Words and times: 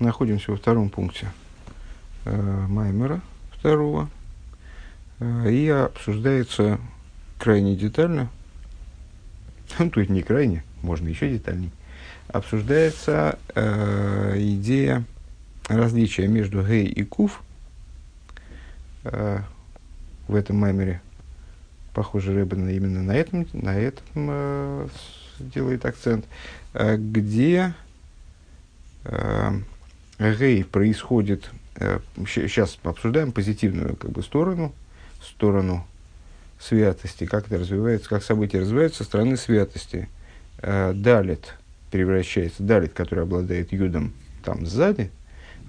находимся 0.00 0.50
во 0.50 0.56
втором 0.56 0.90
пункте 0.90 1.28
э, 2.24 2.66
Маймера 2.68 3.20
второго. 3.52 4.08
Э, 5.20 5.50
и 5.50 5.68
обсуждается 5.68 6.80
крайне 7.38 7.76
детально, 7.76 8.28
ну, 9.78 9.90
то 9.90 10.00
есть 10.00 10.10
не 10.10 10.22
крайне, 10.22 10.64
можно 10.82 11.08
еще 11.08 11.30
детальней, 11.30 11.70
обсуждается 12.28 13.38
э, 13.54 14.36
идея 14.38 15.04
различия 15.68 16.26
между 16.26 16.66
гей 16.66 16.86
и 16.86 17.04
кув 17.04 17.42
э, 19.04 19.40
в 20.26 20.34
этом 20.34 20.56
маймере. 20.56 21.00
Похоже, 21.92 22.34
Рэббен 22.34 22.68
именно 22.68 23.02
на 23.02 23.12
этом, 23.12 23.46
на 23.52 23.76
этом 23.76 24.04
э, 24.14 24.88
делает 25.38 25.84
акцент, 25.84 26.24
э, 26.72 26.96
где 26.96 27.74
э, 29.04 29.60
гей 30.20 30.64
происходит, 30.64 31.50
э, 31.76 31.98
сейчас 32.28 32.78
обсуждаем 32.82 33.32
позитивную 33.32 33.96
как 33.96 34.10
бы, 34.10 34.22
сторону, 34.22 34.72
сторону 35.22 35.86
святости, 36.58 37.24
как 37.24 37.46
это 37.46 37.58
развивается, 37.58 38.08
как 38.08 38.22
события 38.22 38.60
развиваются 38.60 38.98
со 38.98 39.04
стороны 39.04 39.36
святости. 39.36 40.08
Э, 40.58 40.92
далит 40.94 41.54
превращается, 41.90 42.62
далит, 42.62 42.92
который 42.92 43.24
обладает 43.24 43.72
юдом 43.72 44.12
там 44.44 44.66
сзади, 44.66 45.10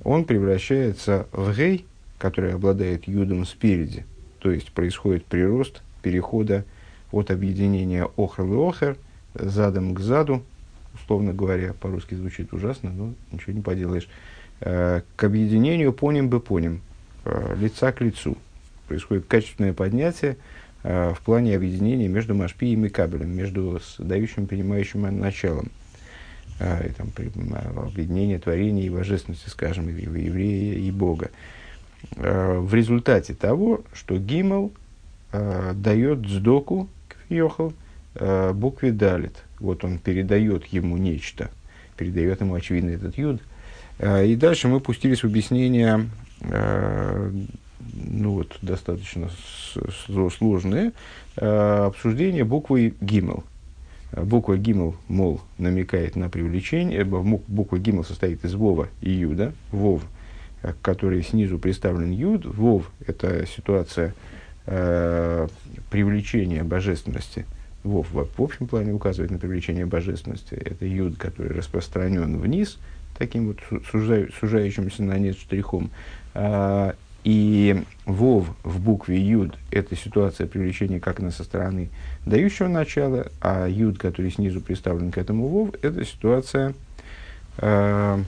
он 0.03 0.25
превращается 0.25 1.27
в 1.31 1.55
гей, 1.55 1.85
который 2.17 2.53
обладает 2.53 3.07
юдом 3.07 3.45
спереди. 3.45 4.05
То 4.39 4.51
есть 4.51 4.71
происходит 4.71 5.25
прирост 5.25 5.81
перехода 6.01 6.65
от 7.11 7.31
объединения 7.31 8.09
охр 8.17 8.43
и 8.43 8.55
охер, 8.55 8.97
задом 9.33 9.95
к 9.95 9.99
заду, 9.99 10.43
условно 10.93 11.33
говоря, 11.33 11.73
по-русски 11.73 12.15
звучит 12.15 12.53
ужасно, 12.53 12.89
но 12.89 13.13
ничего 13.31 13.53
не 13.53 13.61
поделаешь, 13.61 14.07
э, 14.07 14.40
к 14.61 15.23
объединению 15.23 15.91
поним 15.91 16.29
бы 16.29 16.39
поним, 16.39 16.81
э, 17.25 17.55
лица 17.59 17.91
к 17.91 18.01
лицу. 18.01 18.37
Происходит 18.87 19.25
качественное 19.25 19.73
поднятие 19.73 20.37
э, 20.83 21.13
в 21.13 21.21
плане 21.21 21.55
объединения 21.55 22.07
между 22.07 22.35
Машпием 22.35 22.85
и 22.85 22.89
Кабелем, 22.89 23.35
между 23.35 23.81
дающим, 23.97 24.47
принимающим 24.47 25.19
началом. 25.19 25.71
И, 26.59 26.89
там, 26.89 27.07
объединение 27.75 28.37
творения 28.37 28.85
и 28.85 28.89
божественности, 28.91 29.49
скажем, 29.49 29.89
и 29.89 29.93
еврея 29.93 30.75
и 30.75 30.91
Бога. 30.91 31.31
В 32.11 32.73
результате 32.75 33.33
того, 33.33 33.81
что 33.93 34.17
Гимел 34.17 34.71
э, 35.31 35.73
дает 35.73 36.27
сдоку, 36.27 36.87
Йохал, 37.29 37.73
э, 38.15 38.53
букве 38.53 38.91
Далит. 38.91 39.43
Вот 39.59 39.83
он 39.83 39.97
передает 39.99 40.65
ему 40.67 40.97
нечто, 40.97 41.49
передает 41.97 42.41
ему, 42.41 42.55
очевидно, 42.55 42.91
этот 42.91 43.17
юд. 43.17 43.41
Э, 44.01 44.25
и 44.25 44.35
дальше 44.35 44.67
мы 44.67 44.79
пустились 44.79 45.21
в 45.21 45.25
объяснение, 45.25 46.09
э, 46.41 47.31
ну 47.93 48.31
вот, 48.33 48.57
достаточно 48.61 49.29
сложное, 50.37 50.91
э, 51.37 51.85
обсуждение 51.85 52.43
буквы 52.43 52.95
Гимел. 52.99 53.43
Буква 54.11 54.57
Гимел, 54.57 54.95
мол, 55.07 55.39
намекает 55.57 56.17
на 56.17 56.29
привлечение. 56.29 57.05
Буква 57.05 57.77
Гимел 57.77 58.03
состоит 58.03 58.43
из 58.43 58.55
Вова 58.55 58.89
и 58.99 59.09
Юда. 59.09 59.53
Вов, 59.71 60.01
который 60.81 61.23
снизу 61.23 61.57
представлен 61.57 62.11
Юд. 62.11 62.45
Вов– 62.45 62.91
это 63.07 63.45
ситуация 63.45 64.13
привлечения 64.65 66.63
божественности. 66.63 67.45
Вов 67.83 68.07
в 68.11 68.41
общем 68.41 68.67
плане 68.67 68.91
указывает 68.91 69.31
на 69.31 69.37
привлечение 69.37 69.85
божественности. 69.85 70.55
Это 70.55 70.85
юд, 70.85 71.17
который 71.17 71.53
распространен 71.53 72.37
вниз, 72.37 72.79
таким 73.21 73.49
вот 73.49 73.59
сужа, 73.91 74.27
сужающимся 74.39 75.03
на 75.03 75.19
нет 75.19 75.37
штрихом. 75.37 75.91
А, 76.33 76.95
и 77.23 77.83
вов 78.07 78.47
в 78.63 78.79
букве 78.79 79.21
юд– 79.21 79.55
это 79.71 79.95
ситуация 79.95 80.47
привлечения 80.47 80.99
как 80.99 81.19
на 81.19 81.29
со 81.29 81.43
стороны 81.43 81.89
дающего 82.25 82.67
начала, 82.67 83.27
а 83.39 83.67
юд, 83.67 83.99
который 83.99 84.31
снизу 84.31 84.59
представлен 84.59 85.11
к 85.11 85.19
этому 85.19 85.47
вов, 85.47 85.69
это 85.83 86.03
ситуация 86.03 86.73
а, 87.59 88.21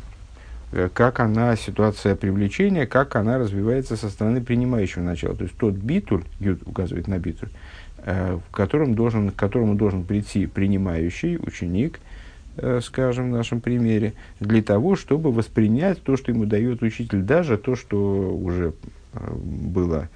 как 0.94 1.20
она, 1.20 1.56
ситуация 1.56 2.16
привлечения, 2.16 2.86
как 2.86 3.16
она 3.16 3.40
развивается 3.40 3.98
со 3.98 4.10
стороны 4.10 4.42
принимающего 4.42 5.02
начала. 5.02 5.36
То 5.36 5.46
есть 5.46 5.58
тот 5.58 5.74
битуль, 5.74 6.24
Юд 6.40 6.62
указывает 6.68 7.08
на 7.08 7.18
битуль, 7.18 7.50
э, 7.98 8.38
в 8.48 8.52
котором 8.52 8.94
должен, 8.96 9.32
к 9.32 9.36
которому 9.36 9.76
должен 9.76 10.04
прийти 10.04 10.46
принимающий 10.48 11.38
ученик, 11.38 12.00
скажем, 12.82 13.30
в 13.32 13.36
нашем 13.36 13.62
примере, 13.62 14.14
для 14.40 14.62
того, 14.62 14.96
чтобы 14.96 15.32
воспринять 15.32 16.02
то, 16.04 16.18
что 16.18 16.32
ему 16.32 16.46
дает 16.46 16.82
учитель, 16.82 17.22
даже 17.22 17.58
то, 17.58 17.76
что 17.76 18.36
уже 18.36 18.74
было 19.14 20.10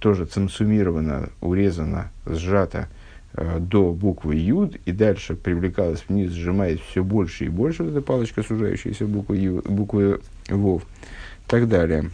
тоже 0.00 0.26
ценсумировано, 0.26 1.28
урезано, 1.40 2.10
сжато 2.26 2.88
Э, 3.34 3.58
до 3.60 3.92
буквы 3.92 4.36
Юд 4.36 4.76
и 4.84 4.92
дальше 4.92 5.34
привлекалась 5.34 6.04
вниз, 6.08 6.32
сжимаясь 6.32 6.80
все 6.80 7.04
больше 7.04 7.44
и 7.44 7.48
больше, 7.48 7.84
вот 7.84 7.92
эта 7.92 8.00
палочка, 8.00 8.42
сужающаяся 8.42 9.06
буквы, 9.06 9.36
Ю, 9.36 9.62
буквы 9.64 10.20
Вов 10.48 10.82
и 10.82 11.50
так 11.50 11.68
далее. 11.68 12.10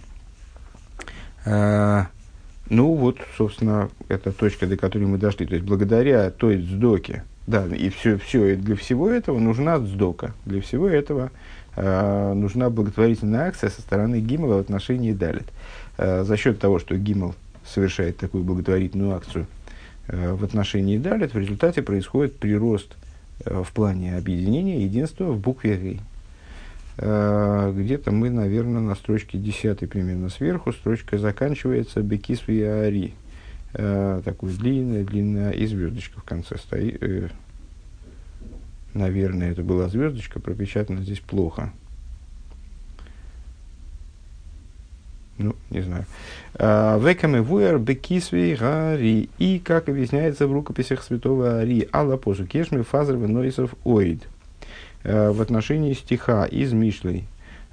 Ну 1.47 2.95
вот, 2.95 3.19
собственно, 3.37 3.91
это 4.09 4.33
точка, 4.33 4.67
до 4.67 4.79
которой 4.79 5.05
мы 5.05 5.19
дошли. 5.19 5.47
То 5.47 5.55
есть, 5.55 5.67
благодаря 5.67 6.31
той 6.31 6.63
сдоке, 6.63 7.23
да, 7.47 7.67
и 7.67 7.89
все, 7.91 8.19
все, 8.19 8.53
и 8.53 8.57
для 8.57 8.77
всего 8.77 9.11
этого 9.11 9.39
нужна 9.39 9.79
сдока. 9.79 10.33
Для 10.47 10.61
всего 10.61 10.89
этого 10.89 11.31
а, 11.77 12.35
нужна 12.35 12.71
благотворительная 12.71 13.49
акция 13.49 13.71
со 13.71 13.81
стороны 13.83 14.21
Гиммела 14.21 14.57
в 14.57 14.61
отношении 14.61 15.13
Далит. 15.13 15.49
А, 15.99 16.25
за 16.25 16.37
счет 16.37 16.59
того, 16.59 16.79
что 16.79 16.97
Гиммел 16.97 17.35
совершает 17.67 18.17
такую 18.17 18.45
благотворительную 18.45 19.15
акцию– 19.15 19.47
Э, 20.07 20.33
в 20.33 20.45
отношении 20.45 20.99
Далит, 20.99 21.35
в 21.35 21.39
результате 21.39 21.83
происходит 21.83 22.37
прирост 22.37 22.97
э, 23.45 23.63
в 23.63 23.73
плане 23.73 24.17
объединения 24.17 24.83
единства 24.83 25.25
в 25.25 25.41
букве 25.41 25.77
Гей. 25.77 26.01
Э, 26.99 27.73
где-то 27.75 28.11
мы, 28.13 28.31
наверное, 28.31 28.83
на 28.83 28.95
строчке 28.95 29.39
10 29.39 29.89
примерно 29.89 30.29
сверху, 30.29 30.73
строчка 30.73 31.19
заканчивается 31.19 32.03
Бекисви 32.03 32.61
Ари. 32.61 33.15
Такой 33.75 34.53
длинная, 34.53 35.05
длинная, 35.05 35.51
и 35.51 35.67
звездочка 35.67 36.21
в 36.21 36.25
конце 36.25 36.57
стоит. 36.57 37.33
Наверное, 38.95 39.51
это 39.51 39.63
была 39.63 39.89
звездочка, 39.89 40.39
пропечатана 40.39 41.03
здесь 41.03 41.21
плохо. 41.21 41.73
ну, 45.39 45.57
не 45.71 45.81
знаю. 45.81 46.05
Векаме 46.55 47.41
вуэр 47.41 47.79
бекисви 47.79 48.57
гари. 48.59 49.29
И, 49.39 49.59
как 49.59 49.89
объясняется 49.89 50.47
в 50.47 50.53
рукописях 50.53 51.03
святого 51.03 51.59
Ари, 51.59 51.89
Алла 51.93 52.17
посу 52.17 52.47
кешми 52.47 52.83
фазер 52.83 53.17
нойсов 53.17 53.75
оид. 53.85 54.23
А, 55.03 55.33
в 55.33 55.41
отношении 55.41 55.93
стиха 55.93 56.45
из 56.45 56.73
Мишлей 56.73 57.25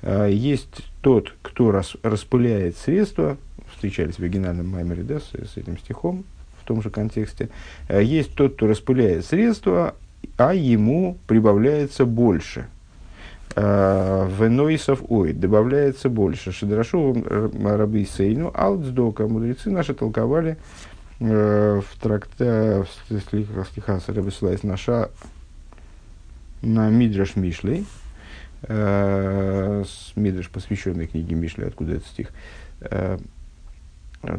а, 0.02 0.28
есть 0.28 0.84
тот, 1.02 1.34
кто 1.42 1.72
рас, 1.72 1.96
распыляет 2.04 2.78
средства, 2.78 3.38
встречались 3.72 4.16
в 4.16 4.20
оригинальном 4.20 4.68
маймере 4.70 5.04
да, 5.04 5.20
с, 5.20 5.58
этим 5.58 5.78
стихом, 5.78 6.24
в 6.62 6.66
том 6.66 6.82
же 6.82 6.90
контексте, 6.90 7.50
есть 7.90 8.36
тот, 8.36 8.56
кто 8.56 8.68
распыляет 8.68 9.26
средства, 9.26 9.96
а 10.38 10.54
ему 10.54 11.18
прибавляется 11.28 12.06
больше– 12.06 12.68
Э, 13.56 14.30
Венойсов 14.40 15.04
ой, 15.10 15.34
добавляется 15.34 16.10
больше. 16.10 16.52
Шедрашу 16.52 17.16
рабы 17.64 18.06
Сейну, 18.06 18.52
Алдсдока, 18.54 19.28
мудрецы 19.28 19.70
наши 19.70 19.94
толковали 19.94 20.58
э, 21.20 21.82
в 21.82 22.02
тракте, 22.02 22.86
в 23.10 23.66
стихах 23.72 24.02
Рабы 24.08 24.32
Слайс 24.32 24.64
наша 24.64 25.10
на 26.62 26.90
Мидраш 26.90 27.36
Мишлей, 27.36 27.86
э, 28.64 29.84
Мидраш, 30.16 30.50
посвященный 30.50 31.08
книге 31.08 31.36
Мишли, 31.36 31.66
откуда 31.66 31.96
этот 31.96 32.08
стих, 32.08 32.30
э, 32.82 33.18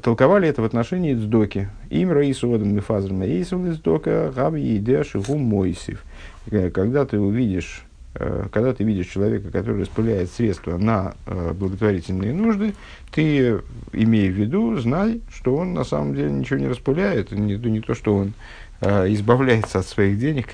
толковали 0.03 0.49
это 0.49 0.63
в 0.63 0.65
отношении 0.65 1.15
Цдоки. 1.15 1.69
Им 1.91 2.13
Раису 2.13 2.53
Одам 2.53 2.75
Мифазр 2.75 3.13
Маисов 3.13 3.61
Цдока, 3.77 4.33
Габ 4.35 4.55
Едеш 4.55 5.15
Гум 5.15 5.43
Мойсив. 5.43 6.05
Когда 6.51 7.05
ты 7.05 7.19
увидишь 7.19 7.85
Э, 8.15 8.47
когда 8.53 8.75
ты 8.75 8.85
видишь 8.85 9.07
человека, 9.07 9.51
который 9.51 9.81
распыляет 9.81 10.31
средства 10.31 10.77
на 10.77 11.15
э, 11.27 11.53
благотворительные 11.55 12.35
нужды, 12.35 12.75
ты, 13.11 13.61
имея 13.93 14.31
в 14.31 14.35
виду, 14.35 14.77
знай, 14.77 15.23
что 15.33 15.57
он 15.57 15.73
на 15.73 15.85
самом 15.85 16.15
деле 16.15 16.31
ничего 16.31 16.59
не 16.59 16.69
распыляет, 16.69 17.33
не, 17.33 17.57
не 17.57 17.81
то, 17.81 17.95
что 17.95 18.17
он 18.17 18.35
э, 18.81 19.11
избавляется 19.13 19.79
от 19.79 19.87
своих 19.87 20.19
денег 20.19 20.49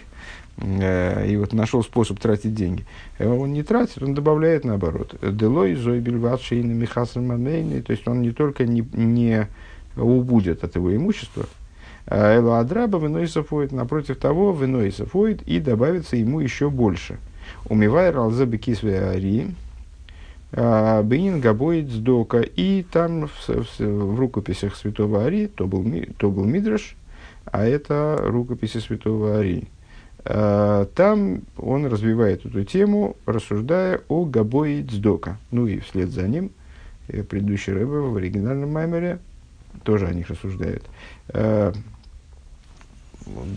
и 0.60 1.36
вот 1.38 1.52
нашел 1.52 1.82
способ 1.84 2.18
тратить 2.18 2.54
деньги. 2.54 2.84
Он 3.20 3.52
не 3.52 3.62
тратит, 3.62 4.02
он 4.02 4.14
добавляет 4.14 4.64
наоборот. 4.64 5.14
Делой, 5.22 5.74
зой, 5.74 6.00
бельват, 6.00 6.40
шейна, 6.40 6.72
михасан, 6.72 7.28
то 7.28 7.92
есть 7.92 8.08
он 8.08 8.22
не 8.22 8.32
только 8.32 8.66
не, 8.66 8.84
не 8.92 9.48
убудет 9.96 10.64
от 10.64 10.74
его 10.74 10.94
имущества, 10.94 11.46
Элла 12.06 12.60
Адраба 12.60 12.96
выносифует, 12.96 13.70
напротив 13.70 14.16
того, 14.16 14.52
выносифует 14.52 15.42
и 15.42 15.60
добавится 15.60 16.16
ему 16.16 16.40
еще 16.40 16.70
больше– 16.70 17.18
Умивай 17.68 18.10
ралзе 18.10 18.46
бекисве 18.46 19.00
ари, 19.00 19.54
Бенин 20.52 21.40
Габоид 21.40 21.90
Сдока. 21.90 22.40
И 22.40 22.82
там 22.82 23.28
в, 23.28 23.48
в, 23.48 23.80
в 23.80 24.18
рукописях 24.18 24.76
святого 24.76 25.26
Ари, 25.26 25.46
то 25.46 25.66
был, 25.66 25.84
то 26.16 26.30
был 26.30 26.44
Мидраш, 26.44 26.96
а 27.44 27.66
это 27.66 28.18
рукописи 28.22 28.78
святого 28.78 29.38
Ари. 29.38 29.68
Там 30.28 31.40
он 31.56 31.86
развивает 31.86 32.44
эту 32.44 32.62
тему, 32.62 33.16
рассуждая 33.24 34.02
о 34.08 34.26
Габоид 34.26 34.90
Сдока. 34.90 35.38
Ну 35.50 35.66
и 35.66 35.78
вслед 35.80 36.10
за 36.10 36.28
ним 36.28 36.50
предыдущий 37.06 37.72
рэбе 37.72 37.86
в 37.86 38.14
оригинальном 38.16 38.70
маймере 38.70 39.20
тоже 39.84 40.06
о 40.06 40.12
них 40.12 40.28
рассуждает. 40.28 40.82
То 41.32 41.72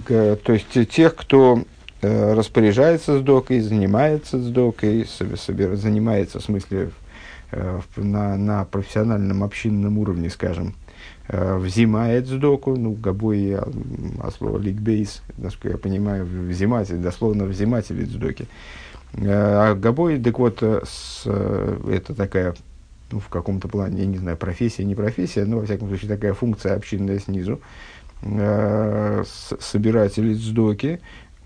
есть 0.07 0.89
тех, 0.89 1.15
кто 1.15 1.65
Э, 2.03 2.33
распоряжается 2.33 3.19
с 3.19 3.21
занимается 3.59 4.39
с 4.39 4.49
занимается, 5.75 6.39
в 6.39 6.43
смысле, 6.43 6.89
э, 7.51 7.79
на, 7.95 8.37
на 8.37 8.65
профессиональном 8.65 9.43
общинном 9.43 9.99
уровне, 9.99 10.31
скажем, 10.31 10.69
э, 10.69 10.80
взимает 11.31 12.27
с 12.27 12.31
доку, 12.31 12.75
ну, 12.75 12.91
габой, 12.91 13.55
а, 13.55 13.67
а 14.21 14.31
слово 14.31 14.57
ликбейс, 14.57 15.21
насколько 15.37 15.69
я 15.69 15.77
понимаю, 15.77 16.25
взиматель, 16.25 16.97
дословно 16.97 17.45
взиматель 17.45 18.05
с 18.05 18.13
доки. 18.13 18.47
А 19.13 19.75
габой, 19.75 20.19
так 20.19 20.39
вот, 20.39 20.61
с, 20.61 21.23
это 21.25 22.15
такая, 22.15 22.55
ну, 23.11 23.19
в 23.19 23.29
каком-то 23.29 23.67
плане, 23.67 24.01
я 24.01 24.05
не 24.07 24.17
знаю, 24.17 24.37
профессия, 24.37 24.83
не 24.83 24.95
профессия, 24.95 25.45
но, 25.45 25.59
во 25.59 25.65
всяком 25.65 25.87
случае, 25.87 26.09
такая 26.09 26.33
функция 26.33 26.75
общинная 26.75 27.19
снизу, 27.19 27.59
собиратель 29.59 30.35
с 30.35 30.47
доки, 30.49 30.99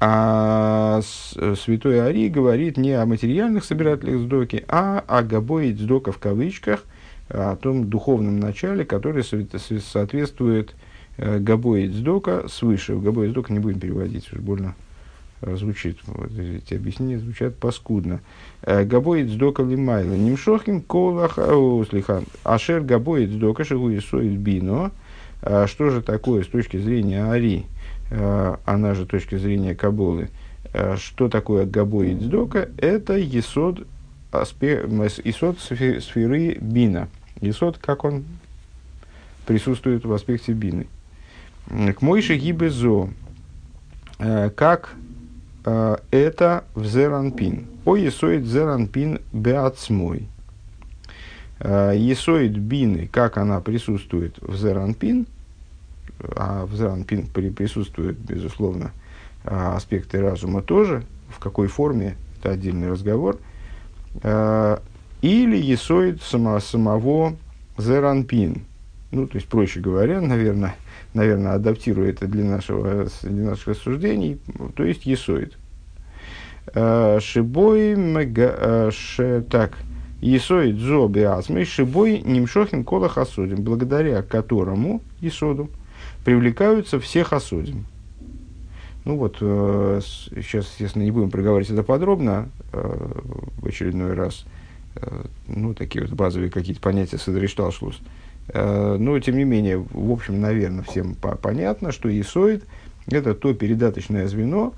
а 0.08 1.02
э, 1.36 1.56
святой 1.56 2.06
Ари 2.06 2.30
говорит 2.30 2.78
не 2.78 2.92
о 2.92 3.08
материальных 3.08 3.66
собирателях 3.66 4.22
сдоки, 4.22 4.64
а 4.68 5.04
о 5.08 5.24
габое 5.24 5.74
сдока 5.74 6.12
в 6.12 6.20
кавычках, 6.20 6.84
о 7.28 7.56
том 7.56 7.90
духовном 7.90 8.40
начале, 8.40 8.86
которое 8.86 9.24
соответствует 9.24 10.76
э, 11.18 11.40
габое 11.40 11.90
сдока 11.90 12.48
свыше. 12.48 12.96
Габое 12.98 13.32
сдока 13.32 13.52
не 13.52 13.58
будем 13.58 13.80
переводить, 13.80 14.32
уж 14.32 14.38
больно 14.42 14.76
э, 15.42 15.56
звучит. 15.56 15.98
Вот 16.06 16.30
эти 16.38 16.76
объяснения 16.76 17.18
звучат 17.18 17.56
паскудно. 17.56 18.20
Габоид 18.62 19.30
сдока 19.30 19.64
лимайла. 19.64 20.14
Нимшохим 20.14 20.82
колах 20.82 21.40
слиха. 21.90 22.22
Ашер 22.44 22.82
габоид 22.82 23.32
сдока 23.32 23.64
соид 23.66 24.38
бино. 24.38 24.92
Что 25.42 25.90
же 25.90 26.04
такое 26.04 26.44
с 26.44 26.48
точки 26.48 26.78
зрения 26.78 27.26
Ари? 27.26 27.66
Э, 28.12 28.58
она 28.66 28.94
же 28.94 29.06
точки 29.06 29.36
зрения 29.38 29.76
Кабулы, 29.76 30.30
э, 30.74 30.96
что 30.98 31.28
такое 31.30 31.66
Габой 31.66 32.12
и 32.12 32.16
Дздока, 32.16 32.70
это 32.78 33.14
есод, 33.14 33.88
есод 34.32 35.60
сферы 35.60 36.58
бина. 36.60 37.08
Есод, 37.42 37.78
как 37.78 38.04
он 38.06 38.26
присутствует 39.46 40.06
в 40.06 40.14
аспекте 40.14 40.54
бины. 40.54 40.88
К 41.68 42.02
Мойше 42.02 42.38
Гибезо, 42.38 43.10
э, 44.20 44.50
как 44.52 44.96
это 46.12 46.64
в 46.76 46.86
Зеранпин. 46.86 47.66
О 47.86 47.96
есоид 47.96 48.46
Зеранпин 48.46 49.20
беацмой. 49.34 50.28
Есоид 51.60 52.56
бины, 52.56 53.10
как 53.12 53.38
она 53.38 53.62
присутствует 53.62 54.38
в 54.42 54.56
Зеранпин– 54.56 55.26
а 56.20 56.66
в 56.66 56.74
Зранпин 56.76 57.28
присутствуют, 57.28 58.18
безусловно, 58.18 58.92
а, 59.44 59.76
аспекты 59.76 60.22
разума 60.22 60.62
тоже, 60.62 61.04
в 61.30 61.40
какой 61.40 61.68
форме, 61.68 62.16
это 62.40 62.52
отдельный 62.52 62.90
разговор, 62.90 63.38
а, 64.24 64.82
или 65.22 65.58
есоид 65.58 66.22
само, 66.22 66.60
самого 66.60 67.36
Зеранпин. 67.78 68.64
Ну, 69.12 69.28
то 69.28 69.36
есть, 69.36 69.48
проще 69.48 69.80
говоря, 69.80 70.20
наверное, 70.20 70.76
наверное, 71.14 71.54
адаптируя 71.54 72.10
это 72.10 72.28
для, 72.28 72.44
нашего, 72.44 73.08
для 73.24 73.46
наших 73.46 73.70
рассуждений, 73.70 74.40
то 74.76 74.84
есть 74.84 75.06
есоид. 75.06 75.54
А, 76.74 77.20
шибой 77.20 77.96
мега, 77.96 78.92
так, 79.50 79.78
есоид 80.22 80.78
зоби 80.78 81.20
асмей, 81.20 81.66
шибой 81.66 82.22
нимшохин 82.22 82.84
колах 82.84 83.18
асудим, 83.18 83.64
благодаря 83.64 84.22
которому, 84.24 85.02
есоду, 85.22 85.70
привлекаются 86.26 87.00
всех 87.00 87.32
осудим. 87.32 87.86
Ну 89.06 89.16
вот, 89.18 89.38
э, 89.40 90.02
сейчас, 90.36 90.66
естественно, 90.72 91.04
не 91.04 91.12
будем 91.12 91.30
проговаривать 91.30 91.70
это 91.70 91.84
подробно, 91.84 92.50
э, 92.74 93.22
в 93.60 93.68
очередной 93.68 94.14
раз, 94.16 94.46
э, 94.96 95.26
ну, 95.48 95.76
такие 95.76 96.04
вот 96.04 96.12
базовые 96.14 96.50
какие-то 96.50 96.82
понятия 96.82 97.20
Садришталшлус. 97.20 98.00
Э, 98.48 98.98
но, 99.00 99.20
тем 99.20 99.38
не 99.38 99.44
менее, 99.44 99.78
в 99.78 100.12
общем, 100.12 100.42
наверное, 100.42 100.84
всем 100.84 101.14
по 101.14 101.36
понятно, 101.36 101.92
что 101.92 102.10
исоид– 102.20 102.66
это 103.06 103.36
то 103.36 103.54
передаточное 103.54 104.28
звено, 104.28 104.74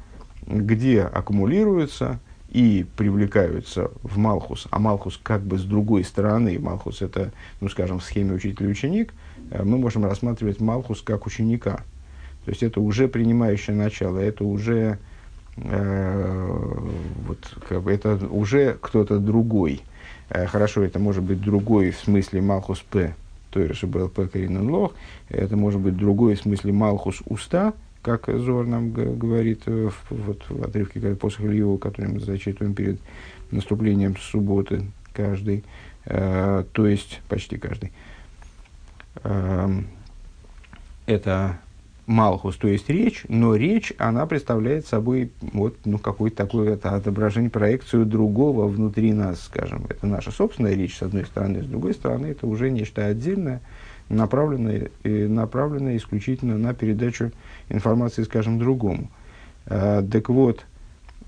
где 0.45 1.03
аккумулируются 1.03 2.19
и 2.49 2.85
привлекаются 2.97 3.91
в 4.03 4.17
Малхус, 4.17 4.67
а 4.69 4.79
Малхус 4.79 5.17
как 5.23 5.43
бы 5.43 5.57
с 5.57 5.63
другой 5.63 6.03
стороны, 6.03 6.59
Малхус 6.59 7.01
это, 7.01 7.31
ну 7.61 7.69
скажем, 7.69 7.99
в 7.99 8.03
схеме 8.03 8.33
учитель-ученик– 8.33 9.13
мы 9.51 9.77
можем 9.77 10.05
рассматривать 10.05 10.59
Малхус 10.59 11.01
как 11.01 11.25
ученика. 11.25 11.83
То 12.45 12.51
есть 12.51 12.63
это 12.63 12.79
уже 12.79 13.07
принимающее 13.09 13.75
начало, 13.75 14.19
это 14.19 14.45
уже, 14.45 14.99
э, 15.57 16.79
вот, 17.27 17.39
как 17.67 17.83
бы 17.83 17.91
это 17.91 18.15
уже 18.29 18.77
кто-то 18.79 19.19
другой. 19.19 19.81
Э, 20.29 20.45
хорошо, 20.45 20.83
это 20.83 20.97
может 20.97 21.23
быть 21.23 21.41
другой 21.41 21.91
в 21.91 21.99
смысле 21.99 22.41
Малхус 22.41 22.79
П, 22.79 23.15
то 23.51 23.59
есть 23.59 23.83
был 23.83 24.07
П 24.07 24.27
Каринен 24.27 24.69
Лох, 24.69 24.93
это 25.27 25.57
может 25.57 25.81
быть 25.81 25.97
другой 25.97 26.35
в 26.35 26.41
смысле 26.41 26.71
Малхус 26.71 27.21
Уста, 27.25 27.73
как 28.01 28.27
Зор 28.27 28.65
нам 28.65 28.91
говорит 28.91 29.65
в, 29.65 29.93
вот, 30.09 30.41
в 30.47 30.63
отрывке 30.63 31.01
после 31.15 31.47
Ильева, 31.47 31.77
который 31.77 32.11
мы 32.11 32.19
зачитываем 32.21 32.73
перед 32.73 33.01
наступлением 33.51 34.15
субботы 34.15 34.85
каждый, 35.13 35.65
э, 36.05 36.63
то 36.71 36.87
есть 36.87 37.21
почти 37.27 37.57
каждый. 37.57 37.91
Это 41.05 41.57
Малхус, 42.07 42.55
то 42.55 42.69
есть 42.69 42.89
речь, 42.89 43.25
но 43.27 43.53
речь, 43.55 43.91
она 43.97 44.25
представляет 44.25 44.87
собой 44.87 45.29
вот, 45.41 45.75
ну, 45.83 45.97
какое-то 45.97 46.37
такое 46.37 46.75
это 46.75 46.91
отображение, 46.91 47.49
проекцию 47.49 48.05
другого 48.05 48.69
внутри 48.69 49.11
нас, 49.11 49.41
скажем. 49.41 49.85
Это 49.89 50.07
наша 50.07 50.31
собственная 50.31 50.73
речь, 50.73 50.95
с 50.97 51.01
одной 51.01 51.25
стороны, 51.25 51.63
с 51.63 51.65
другой 51.65 51.93
стороны, 51.93 52.27
это 52.27 52.47
уже 52.47 52.71
нечто 52.71 53.05
отдельное, 53.05 53.59
направленное, 54.07 54.89
направленное 55.03 55.97
исключительно 55.97 56.57
на 56.57 56.73
передачу 56.73 57.33
информации, 57.67 58.23
скажем, 58.23 58.57
другому. 58.57 59.11
Э, 59.65 60.01
так 60.09 60.29
вот, 60.29 60.65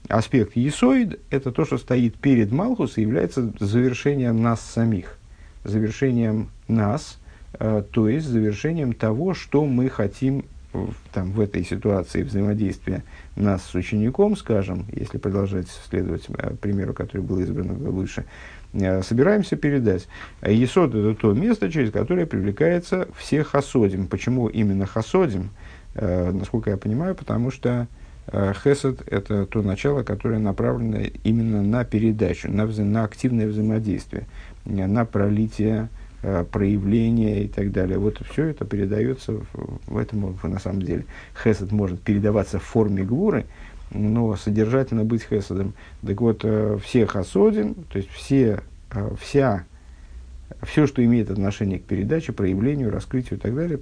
аспект 0.08 0.56
есоид– 0.56 1.20
это 1.29 1.51
то, 1.51 1.65
что 1.65 1.77
стоит 1.77 2.15
перед 2.15 2.53
Малхус 2.53 2.98
и 2.98 3.01
является 3.01 3.51
завершением 3.60 4.41
нас 4.41 4.62
самих, 4.62 5.18
завершением 5.65 6.51
нас– 6.70 7.18
Э, 7.27 7.27
то 7.58 8.08
есть 8.08 8.27
завершением 8.27 8.94
того, 8.94 9.34
что 9.34 9.65
мы 9.65 9.89
хотим 9.89 10.46
там, 11.13 11.32
в 11.32 11.39
этой 11.39 11.63
ситуации 11.63 12.24
взаимодействия 12.24 13.03
нас 13.36 13.63
с 13.63 13.75
учеником, 13.75 14.38
скажем, 14.38 14.86
если 14.91 15.18
продолжать 15.18 15.68
следовать 15.89 16.25
э, 16.29 16.53
примеру, 16.62 16.94
который 16.94 17.22
был 17.22 17.39
избран 17.39 17.74
выше, 17.74 18.25
э, 18.74 19.01
собираемся 19.01 19.56
передать. 19.56 20.08
Есод– 20.46 20.94
это 20.96 21.15
то 21.15 21.34
место, 21.34 21.72
через 21.72 21.91
которое 21.91 22.25
привлекается 22.25 23.08
все 23.18 23.44
хасодим. 23.44 24.08
Почему 24.08 24.48
именно 24.48 24.86
хасодим? 24.86 25.50
Насколько 25.96 26.70
я 26.70 26.77
понимаю, 26.77 27.15
потому 27.15 27.50
что 27.50 27.88
хесед– 28.32 29.01
это 29.08 29.48
то 29.48 29.63
начало, 29.63 30.03
которое 30.03 30.38
направлено 30.38 31.00
именно 31.24 31.63
на 31.63 31.84
передачу, 31.84 32.50
на, 32.50 32.68
на 32.68 33.03
активное 33.03 33.48
взаимодействие, 33.48 34.27
на 34.65 35.03
пролитие 35.03 35.89
Э, 35.89 35.99
проявления 36.22 37.44
и 37.44 37.48
так 37.48 37.72
далее. 37.72 37.98
Вот 37.98 38.22
все 38.30 38.46
это 38.48 38.66
передается 38.66 39.42
в, 39.88 39.98
этом, 39.98 40.38
на 40.44 40.60
самом 40.60 40.82
деле. 40.82 41.06
Хесед 41.42 41.72
может 41.72 42.02
передаваться 42.02 42.60
в 42.60 42.64
форме 42.64 43.04
гвуры, 43.04 43.46
но 43.92 44.36
содержательно 44.36 45.04
быть 45.04 45.24
хесадом. 45.24 45.74
Так 46.06 46.20
вот, 46.22 46.42
э, 46.44 46.78
все 46.84 47.06
хасодим, 47.06 47.74
то 47.74 47.98
есть 47.98 48.10
все, 48.12 48.62
э, 48.92 49.10
вся, 49.20 49.66
все, 50.64 50.88
что 50.88 51.04
имеет 51.04 51.32
отношение 51.32 51.80
к 51.80 51.84
передаче, 51.84 52.34
проявлению, 52.34 52.92
раскрытию 52.92 53.40
и 53.40 53.42
так 53.42 53.56
далее, 53.56 53.80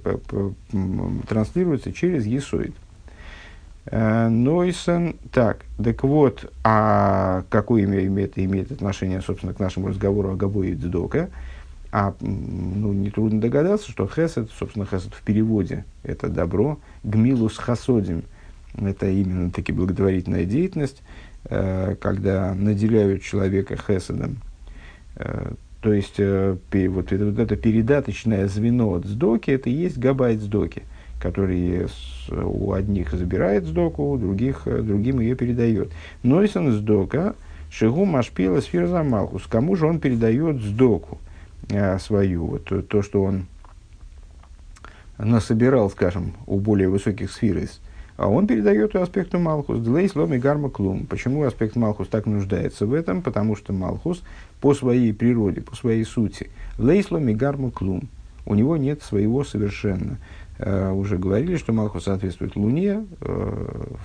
транслируется 1.28 1.92
через 1.92 2.24
есоид. 2.24 2.74
Нойсон, 3.90 5.16
так, 5.32 5.64
так 5.82 6.04
вот, 6.04 6.52
а 6.62 7.44
какое 7.48 7.84
имеет, 7.84 8.38
имеет 8.38 8.70
отношение, 8.70 9.22
собственно, 9.22 9.54
к 9.54 9.58
нашему 9.58 9.88
разговору 9.88 10.30
о 10.30 10.36
Габое 10.36 10.68
и 10.68 10.74
Ддока? 10.74 11.30
А 11.90 12.14
ну, 12.20 12.92
нетрудно 12.92 13.40
догадаться, 13.40 13.90
что 13.90 14.06
хесед, 14.06 14.50
собственно, 14.58 14.84
хесед 14.84 15.14
в 15.14 15.22
переводе– 15.22 15.84
это 16.02 16.28
добро, 16.28 16.78
гмилус 17.02 17.56
хасодим– 17.56 18.24
это 18.78 19.08
именно 19.08 19.50
таки 19.50 19.72
благотворительная 19.72 20.44
деятельность, 20.44 21.02
э, 21.44 21.96
когда 21.98 22.54
наделяют 22.54 23.22
человека 23.22 23.76
хеседом, 23.76 24.36
То 25.80 25.92
есть, 25.92 26.18
вот 26.18 27.12
это, 27.12 27.24
вот 27.24 27.38
это 27.38 27.56
передаточное 27.56 28.48
звено 28.48 28.94
от 28.94 29.06
сдоки, 29.06 29.50
это 29.52 29.70
и 29.70 29.72
есть 29.72 29.96
габайт 29.96 30.40
сдоки, 30.40 30.82
который 31.20 31.86
у 32.30 32.72
одних 32.72 33.12
забирает 33.12 33.64
сдоку, 33.64 34.10
у 34.10 34.18
других, 34.18 34.62
другим 34.64 35.20
ее 35.20 35.34
передает. 35.36 35.90
Нойсон 36.22 36.72
сдока, 36.72 37.34
шигу 37.70 38.04
машпила 38.04 38.60
сфира 38.60 39.02
малхус. 39.02 39.46
Кому 39.48 39.76
же 39.76 39.86
он 39.86 40.00
передает 40.00 40.60
сдоку 40.60 41.18
свою, 41.98 42.46
вот, 42.46 42.88
то, 42.88 43.02
что 43.02 43.22
он 43.22 43.46
насобирал, 45.18 45.90
скажем, 45.90 46.34
у 46.46 46.58
более 46.58 46.88
высоких 46.88 47.30
сфер, 47.30 47.68
а 48.18 48.28
он 48.28 48.48
передает 48.48 48.96
аспекту 48.96 49.38
Малхус. 49.38 49.78
Длейс 49.78 50.16
ломи 50.16 50.38
гарма 50.38 50.70
клум. 50.70 51.06
Почему 51.06 51.44
аспект 51.44 51.76
Малхус 51.76 52.08
так 52.08 52.26
нуждается 52.26 52.84
в 52.84 52.92
этом? 52.92 53.22
Потому 53.22 53.54
что 53.54 53.72
Малхус 53.72 54.24
по 54.60 54.74
своей 54.74 55.14
природе, 55.14 55.60
по 55.60 55.76
своей 55.76 56.04
сути, 56.04 56.50
лейс 56.78 57.12
ломи 57.12 57.32
гарма 57.32 57.70
клум. 57.70 58.08
У 58.44 58.56
него 58.56 58.76
нет 58.76 59.02
своего 59.02 59.44
совершенно. 59.44 60.18
Uh, 60.58 60.92
уже 60.92 61.18
говорили, 61.18 61.56
что 61.56 61.72
Малхус 61.72 62.04
соответствует 62.04 62.56
Луне, 62.56 63.04
uh, 63.20 63.96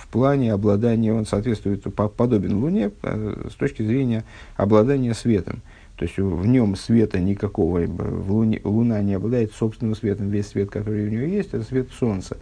в 0.00 0.08
плане 0.08 0.52
обладания 0.52 1.14
он 1.14 1.24
соответствует, 1.24 1.84
подобен 1.94 2.56
Луне 2.56 2.90
uh, 3.02 3.48
с 3.48 3.54
точки 3.54 3.84
зрения 3.84 4.24
обладания 4.56 5.14
светом. 5.14 5.62
То 6.00 6.06
есть 6.06 6.16
в 6.16 6.46
нем 6.46 6.76
света 6.76 7.20
никакого, 7.20 7.80
в 7.80 8.32
луне, 8.32 8.58
Луна 8.64 9.02
не 9.02 9.12
обладает 9.12 9.52
собственным 9.52 9.94
светом, 9.94 10.30
весь 10.30 10.46
свет, 10.46 10.70
который 10.70 11.06
у 11.06 11.10
нее 11.10 11.30
есть, 11.30 11.50
это 11.52 11.62
свет 11.62 11.90
Солнца. 11.92 12.38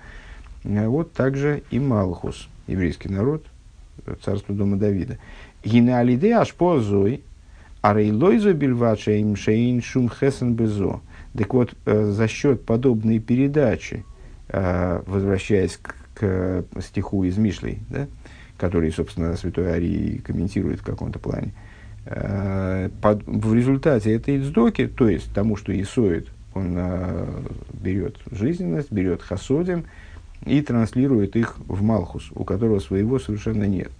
А 0.62 0.88
вот 0.88 1.12
также 1.12 1.64
и 1.72 1.80
Малхус, 1.80 2.48
еврейский 2.68 3.08
народ, 3.08 3.44
царство 4.24 4.54
дома 4.54 4.76
Давида. 4.76 5.18
Гинеалиде 5.64 6.34
аж 6.34 6.54
позой, 6.54 7.24
а 7.80 7.94
рейлойзо 7.94 8.52
бельвача 8.52 9.10
им 9.10 9.34
шейн 9.34 9.82
шум 9.82 10.08
хесен 10.08 10.54
безо. 10.54 11.00
Так 11.36 11.52
вот, 11.52 11.74
э, 11.84 12.12
за 12.12 12.28
счет 12.28 12.64
подобной 12.64 13.18
передачи, 13.18 14.04
э, 14.50 15.02
возвращаясь 15.04 15.80
к, 15.82 15.96
к 16.14 16.64
стиху 16.80 17.24
из 17.24 17.36
Мишлей, 17.36 17.80
да, 17.88 18.06
который, 18.56 18.92
собственно, 18.92 19.36
святой 19.36 19.72
Арий 19.72 20.18
комментирует 20.18 20.78
в 20.78 20.84
каком-то 20.84 21.18
плане, 21.18 21.54
Э, 21.54 21.67
под, 23.02 23.22
в 23.26 23.54
результате 23.54 24.14
этой 24.14 24.38
издоки, 24.38 24.86
то 24.86 25.08
есть 25.08 25.32
тому, 25.34 25.56
что 25.56 25.78
Исоид, 25.78 26.28
он 26.54 26.74
э, 26.76 27.26
берет 27.74 28.16
жизненность, 28.30 28.90
берет 28.90 29.22
хасодим 29.22 29.84
и 30.44 30.60
транслирует 30.62 31.36
их 31.36 31.56
в 31.66 31.82
Малхус, 31.82 32.30
у 32.34 32.44
которого 32.44 32.78
своего 32.78 33.18
совершенно 33.18 33.64
нет. 33.64 33.90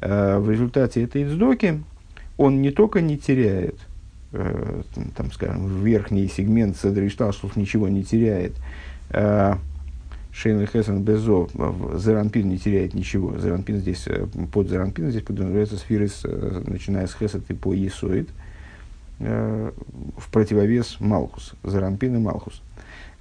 Э, 0.00 0.38
в 0.38 0.50
результате 0.50 1.02
этой 1.02 1.24
издоки 1.24 1.82
он 2.36 2.62
не 2.62 2.70
только 2.70 3.00
не 3.00 3.18
теряет, 3.18 3.76
э, 4.32 4.82
там, 5.16 5.32
скажем, 5.32 5.82
верхний 5.82 6.28
сегмент 6.28 6.76
Седришталшус 6.76 7.56
ничего 7.56 7.88
не 7.88 8.04
теряет, 8.04 8.52
э, 9.10 9.54
Шейн 10.32 10.66
Хесен 10.66 11.02
Безо, 11.02 11.48
Заранпин 11.94 12.48
не 12.48 12.58
теряет 12.58 12.94
ничего. 12.94 13.38
Заранпин 13.38 13.78
здесь, 13.78 14.06
э, 14.06 14.26
под 14.52 14.68
Заранпин 14.68 15.10
здесь 15.10 15.22
подразумевается 15.22 15.76
сферы, 15.76 16.08
э, 16.24 16.62
начиная 16.66 17.06
с 17.06 17.14
Хесет 17.14 17.50
и 17.50 17.54
по 17.54 17.72
Есоид, 17.72 18.28
э, 19.18 19.72
в 20.16 20.30
противовес 20.30 20.98
Малхус. 21.00 21.54
Заранпин 21.64 22.16
и 22.16 22.18
Малхус. 22.18 22.62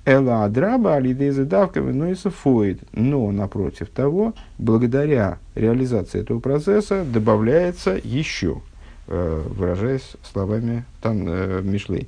Эла 0.06 0.46
Адраба 0.46 0.96
Алидеза 0.96 1.46
Давка 1.46 1.82
Венойса 1.82 2.30
Фоид. 2.30 2.80
Но, 2.94 3.32
напротив 3.32 3.90
того, 3.90 4.34
благодаря 4.58 5.40
реализации 5.56 6.22
этого 6.22 6.40
процесса 6.40 7.04
добавляется 7.04 8.00
еще, 8.02 8.62
выражаясь 9.08 10.16
словами 10.24 10.86
Тан 11.02 11.26
Мишлей. 11.70 12.08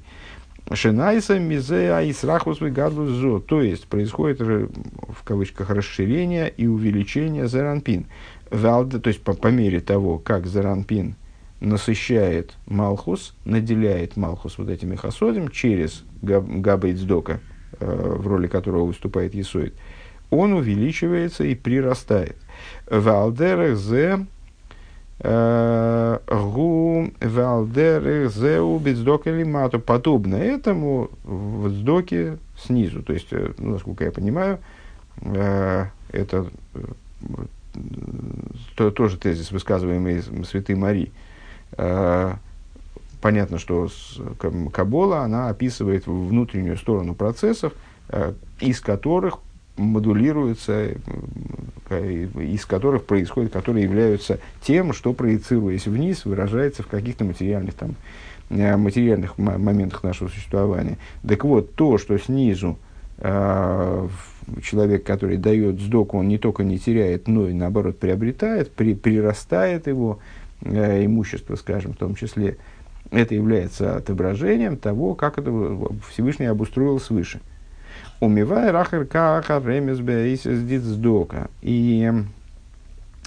Шинайса 0.73 1.39
мизея 1.39 2.01
и 2.01 2.13
срахус 2.13 2.59
зо. 2.59 3.39
То 3.39 3.61
есть 3.61 3.87
происходит 3.87 4.39
в 4.39 5.23
кавычках 5.23 5.69
расширение 5.69 6.49
и 6.49 6.67
увеличение 6.67 7.47
заранпин. 7.47 8.05
Валда, 8.49 8.99
то 8.99 9.07
есть 9.07 9.21
по, 9.21 9.33
по 9.33 9.47
мере 9.47 9.79
того, 9.79 10.17
как 10.17 10.45
заранпин 10.45 11.15
насыщает 11.61 12.53
Малхус, 12.67 13.35
наделяет 13.45 14.17
Малхус 14.17 14.57
вот 14.57 14.69
этими 14.69 14.95
хасодим 14.95 15.49
через 15.49 16.03
Габейцдока, 16.21 17.39
э, 17.79 18.15
в 18.17 18.27
роли 18.27 18.47
которого 18.47 18.85
выступает 18.85 19.33
Есоид, 19.33 19.73
он 20.29 20.53
увеличивается 20.53 21.43
и 21.43 21.55
прирастает. 21.55 22.37
Валдерах 22.89 23.77
зе 23.77 24.25
Гу 25.23 27.11
валдер 27.21 28.29
зеу 28.29 28.79
бицдок 28.79 29.27
или 29.27 29.43
мату. 29.43 29.79
Подобно 29.79 30.35
этому 30.35 31.09
в 31.23 31.69
сдоке 31.69 32.37
снизу. 32.57 33.03
То 33.03 33.13
есть, 33.13 33.27
э, 33.31 33.51
насколько 33.57 34.03
я 34.03 34.11
понимаю, 34.11 34.59
э, 35.21 35.85
это 36.11 36.47
э, 36.73 36.79
то, 38.75 38.91
тоже 38.91 39.17
тезис, 39.17 39.51
высказываемый 39.51 40.23
святой 40.43 40.75
Мари. 40.75 41.11
Понятно, 43.21 43.59
что 43.59 43.87
Кабола, 44.73 45.21
она 45.21 45.49
описывает 45.49 46.05
внутреннюю 46.07 46.75
сторону 46.75 47.13
процессов, 47.13 47.71
из 48.59 48.81
которых 48.81 49.37
модулируются, 49.77 50.95
э, 51.89 52.27
из 52.35 52.65
которых 52.65 53.05
происходят, 53.05 53.51
которые 53.51 53.83
являются 53.83 54.39
тем, 54.61 54.93
что, 54.93 55.13
проецируясь 55.13 55.87
вниз, 55.87 56.25
выражается 56.25 56.83
в 56.83 56.87
каких-то 56.87 57.23
материальных, 57.23 57.73
там, 57.75 57.95
э, 58.49 58.75
материальных 58.77 59.37
моментах 59.37 60.03
нашего 60.03 60.27
существования. 60.27 60.97
Так 61.27 61.43
вот, 61.43 61.75
то, 61.75 61.97
что 61.97 62.17
снизу 62.17 62.77
э, 63.17 64.07
человек, 64.63 65.03
который 65.05 65.37
дает 65.37 65.79
сдоку, 65.79 66.17
он 66.17 66.27
не 66.27 66.37
только 66.37 66.63
не 66.63 66.79
теряет, 66.79 67.27
но 67.27 67.47
и 67.47 67.53
наоборот 67.53 67.99
приобретает, 67.99 68.71
при, 68.71 68.93
прирастает 68.93 69.87
его 69.87 70.19
э, 70.61 71.05
имущество, 71.05 71.55
скажем, 71.55 71.93
в 71.93 71.97
том 71.97 72.15
числе, 72.15 72.57
это 73.11 73.35
является 73.35 73.97
отображением 73.97 74.77
того, 74.77 75.15
как 75.15 75.37
это 75.37 75.51
Всевышний 76.09 76.45
обустроил 76.45 76.99
свыше. 76.99 77.41
Умивай 78.21 78.69
рахер 78.69 79.05
каха 79.05 79.59
ремес 79.65 79.99
бейсис 79.99 80.61
дицдока. 80.61 81.49
И 81.63 82.07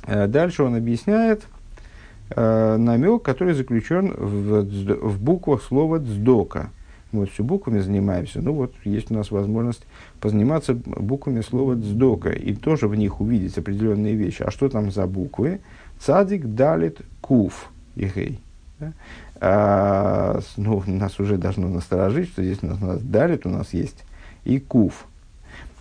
э, 0.06 0.26
дальше 0.28 0.62
он 0.62 0.76
объясняет 0.76 1.42
э, 2.30 2.76
намек, 2.76 3.22
который 3.22 3.54
заключен 3.54 4.14
в, 4.16 4.62
в 4.62 5.20
буквах 5.20 5.62
слова 5.64 5.98
дздока. 5.98 6.70
Мы 7.10 7.26
все 7.26 7.42
буквами 7.42 7.80
занимаемся, 7.80 8.40
ну 8.40 8.52
вот 8.54 8.72
есть 8.84 9.10
у 9.10 9.14
нас 9.14 9.32
возможность 9.32 9.84
позаниматься 10.20 10.74
буквами 10.74 11.40
слова 11.40 11.74
дздока 11.74 12.30
и 12.30 12.54
тоже 12.54 12.86
в 12.86 12.94
них 12.94 13.20
увидеть 13.20 13.58
определенные 13.58 14.14
вещи. 14.14 14.42
А 14.42 14.52
что 14.52 14.68
там 14.68 14.92
за 14.92 15.08
буквы? 15.08 15.60
Цадик, 15.98 16.46
далит, 16.54 17.00
куф 17.20 17.68
и 17.96 18.04
гей. 18.06 18.40
Да? 18.78 18.92
А, 19.40 20.40
ну, 20.56 20.84
нас 20.86 21.18
уже 21.18 21.36
должно 21.36 21.68
насторожить, 21.68 22.28
что 22.28 22.44
здесь 22.44 22.58
у 22.62 22.66
нас, 22.66 22.78
у 22.80 22.86
нас 22.86 23.00
далит, 23.00 23.44
у 23.44 23.48
нас 23.48 23.74
есть 23.74 24.04
и 24.44 24.58
куф. 24.58 25.06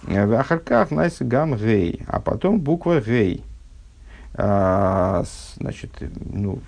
В 0.03 0.33
Ахарках 0.33 0.91
найс 0.91 1.17
гам 1.19 1.55
гей, 1.55 2.01
а 2.07 2.19
потом 2.19 2.59
буква 2.59 3.01
гей. 3.01 3.43
А, 4.35 5.23
значит, 5.57 5.91
ну, 6.33 6.59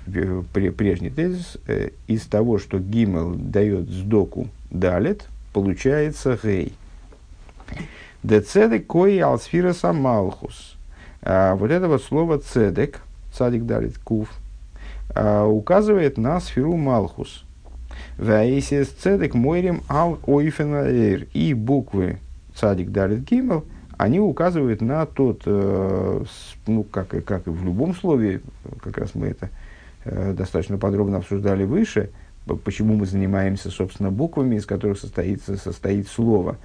прежний 0.54 1.10
тезис, 1.10 1.58
э, 1.68 1.90
из 2.08 2.26
того, 2.28 2.60
что 2.60 2.80
гимел 2.80 3.34
дает 3.34 3.90
сдоку 3.90 4.50
далит, 4.70 5.26
получается 5.52 6.40
гей. 6.42 6.74
Децедек 8.24 8.88
кои 8.88 9.20
алсфира 9.20 9.74
самалхус. 9.74 10.78
А, 11.22 11.56
вот 11.56 11.72
это 11.72 11.88
вот 11.88 12.04
слово 12.04 12.38
цедек, 12.38 13.02
цадик 13.34 13.66
далит, 13.66 13.98
куф, 13.98 14.30
а, 15.14 15.46
указывает 15.46 16.18
на 16.18 16.40
сферу 16.40 16.76
малхус. 16.78 17.46
Ваисис 18.18 18.90
цедек 18.90 19.34
мойрим 19.34 19.82
ал 19.90 20.20
ойфенаэр. 20.26 21.28
И 21.34 21.54
буквы 21.54 22.20
цадик 22.56 22.92
далит 22.92 23.30
гимел, 23.30 23.66
они 23.98 24.20
указывают 24.20 24.82
на 24.82 25.06
тот, 25.06 25.44
э, 25.46 26.24
ну, 26.68 26.84
как, 26.84 27.10
как 27.26 27.48
и 27.48 27.50
в 27.50 27.64
любом 27.64 27.96
слове, 27.96 28.42
как 28.82 28.98
раз 28.98 29.16
мы 29.16 29.28
это 29.28 29.50
э, 30.04 30.34
достаточно 30.34 30.78
подробно 30.78 31.18
обсуждали 31.18 31.64
выше, 31.64 32.10
почему 32.64 32.96
мы 32.96 33.06
занимаемся, 33.06 33.70
собственно, 33.70 34.12
буквами, 34.12 34.56
из 34.56 34.66
которых 34.66 35.00
состоит, 35.00 35.42
состоит 35.44 36.08
слово. 36.08 36.58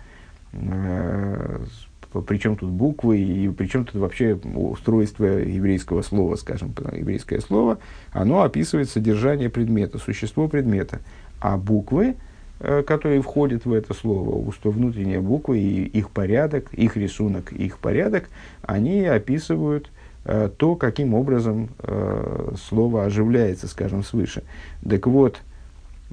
Э, 2.13 2.23
причем 2.27 2.57
тут 2.57 2.71
буквы 2.71 3.19
и 3.19 3.49
причем 3.51 3.85
тут 3.85 3.97
вообще 3.97 4.39
устройство 4.55 5.25
еврейского 5.25 6.03
слова, 6.03 6.37
скажем, 6.37 6.75
еврейское 6.93 7.41
слово, 7.41 7.79
оно 8.13 8.43
описывает 8.43 8.89
содержание 8.89 9.51
предмета, 9.51 9.99
существо 9.99 10.49
предмета. 10.49 11.01
А 11.41 11.57
буквы, 11.57 12.17
э, 12.61 12.83
которые 12.83 13.23
входят 13.23 13.65
в 13.65 13.73
это 13.73 13.95
слово, 13.95 14.53
что 14.53 14.71
внутренние 14.71 15.21
буквы 15.21 15.59
и 15.59 15.85
их 15.85 16.11
порядок, 16.11 16.73
их 16.73 16.97
рисунок, 16.97 17.53
их 17.53 17.79
порядок, 17.79 18.29
они 18.63 19.05
описывают 19.05 19.91
э, 20.25 20.51
то, 20.57 20.77
каким 20.77 21.15
образом 21.15 21.71
э, 21.79 22.53
слово 22.69 23.05
оживляется, 23.05 23.69
скажем, 23.69 24.03
свыше. 24.03 24.43
Так 24.87 25.07
вот, 25.07 25.41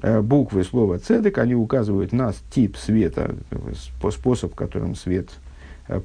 э, 0.02 0.20
буквы 0.20 0.64
слова 0.64 0.98
цедек, 0.98 1.38
они 1.38 1.54
указывают 1.54 2.12
на 2.12 2.32
тип 2.50 2.76
света, 2.76 3.34
способ, 4.10 4.54
которым 4.54 4.94
свет 4.94 5.28
э, 5.28 5.47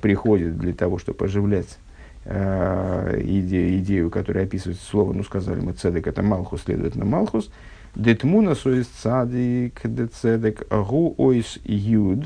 приходит 0.01 0.57
для 0.57 0.73
того, 0.73 0.97
чтобы 0.97 1.25
оживлять 1.25 1.77
э, 2.25 3.21
идею, 3.23 4.09
которая 4.09 4.45
описывается 4.45 4.85
слово, 4.85 5.13
ну, 5.13 5.23
сказали 5.23 5.59
мы, 5.59 5.73
цедек, 5.73 6.07
это 6.07 6.21
Малхус, 6.21 6.63
следовательно, 6.63 7.05
Малхус. 7.05 7.49
Детмуна 7.95 8.55
соис 8.55 8.87
цадик, 8.87 9.81
де 9.83 10.07
цедек, 10.07 10.67
гу 10.71 11.13
ойс 11.17 11.59
юд, 11.63 12.25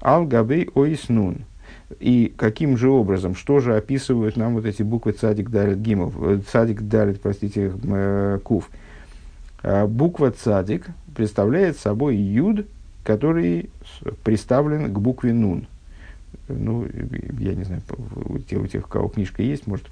ал 0.00 0.24
габей 0.24 0.68
ойс 0.74 1.08
нун. 1.08 1.44
И 2.00 2.32
каким 2.36 2.76
же 2.76 2.90
образом, 2.90 3.36
что 3.36 3.60
же 3.60 3.76
описывают 3.76 4.36
нам 4.36 4.54
вот 4.54 4.64
эти 4.64 4.82
буквы 4.82 5.12
цадик 5.12 5.50
дарит 5.50 5.80
гимов, 5.80 6.14
цадик 6.50 6.82
дарит, 6.82 7.20
простите, 7.20 7.72
э, 7.84 8.40
кув. 8.42 8.68
Э, 9.62 9.86
буква 9.86 10.32
цадик 10.32 10.88
представляет 11.14 11.78
собой 11.78 12.16
юд, 12.16 12.66
который 13.04 13.70
приставлен 14.24 14.92
к 14.92 14.98
букве 14.98 15.32
нун. 15.32 15.68
Ну, 16.48 16.86
я 17.38 17.54
не 17.54 17.64
знаю, 17.64 17.82
у 18.26 18.38
тех, 18.38 18.60
у 18.60 18.66
тех, 18.66 18.86
у 18.86 18.88
кого 18.88 19.08
книжка 19.08 19.42
есть, 19.42 19.66
может, 19.66 19.86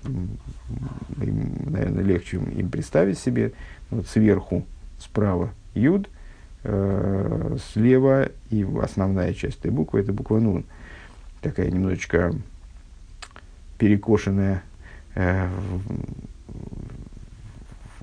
им, 1.20 1.50
наверное, 1.66 2.02
легче 2.02 2.36
им 2.38 2.70
представить 2.70 3.18
себе. 3.18 3.52
Вот 3.90 4.06
сверху, 4.06 4.64
справа 4.98 5.50
юд, 5.74 6.08
э, 6.64 7.56
слева 7.72 8.30
и 8.50 8.66
основная 8.80 9.34
часть 9.34 9.60
этой 9.60 9.70
буквы 9.70 10.00
это 10.00 10.12
буква 10.12 10.38
нун. 10.38 10.64
Такая 11.40 11.70
немножечко 11.70 12.34
перекошенная, 13.78 14.62
э, 15.14 15.48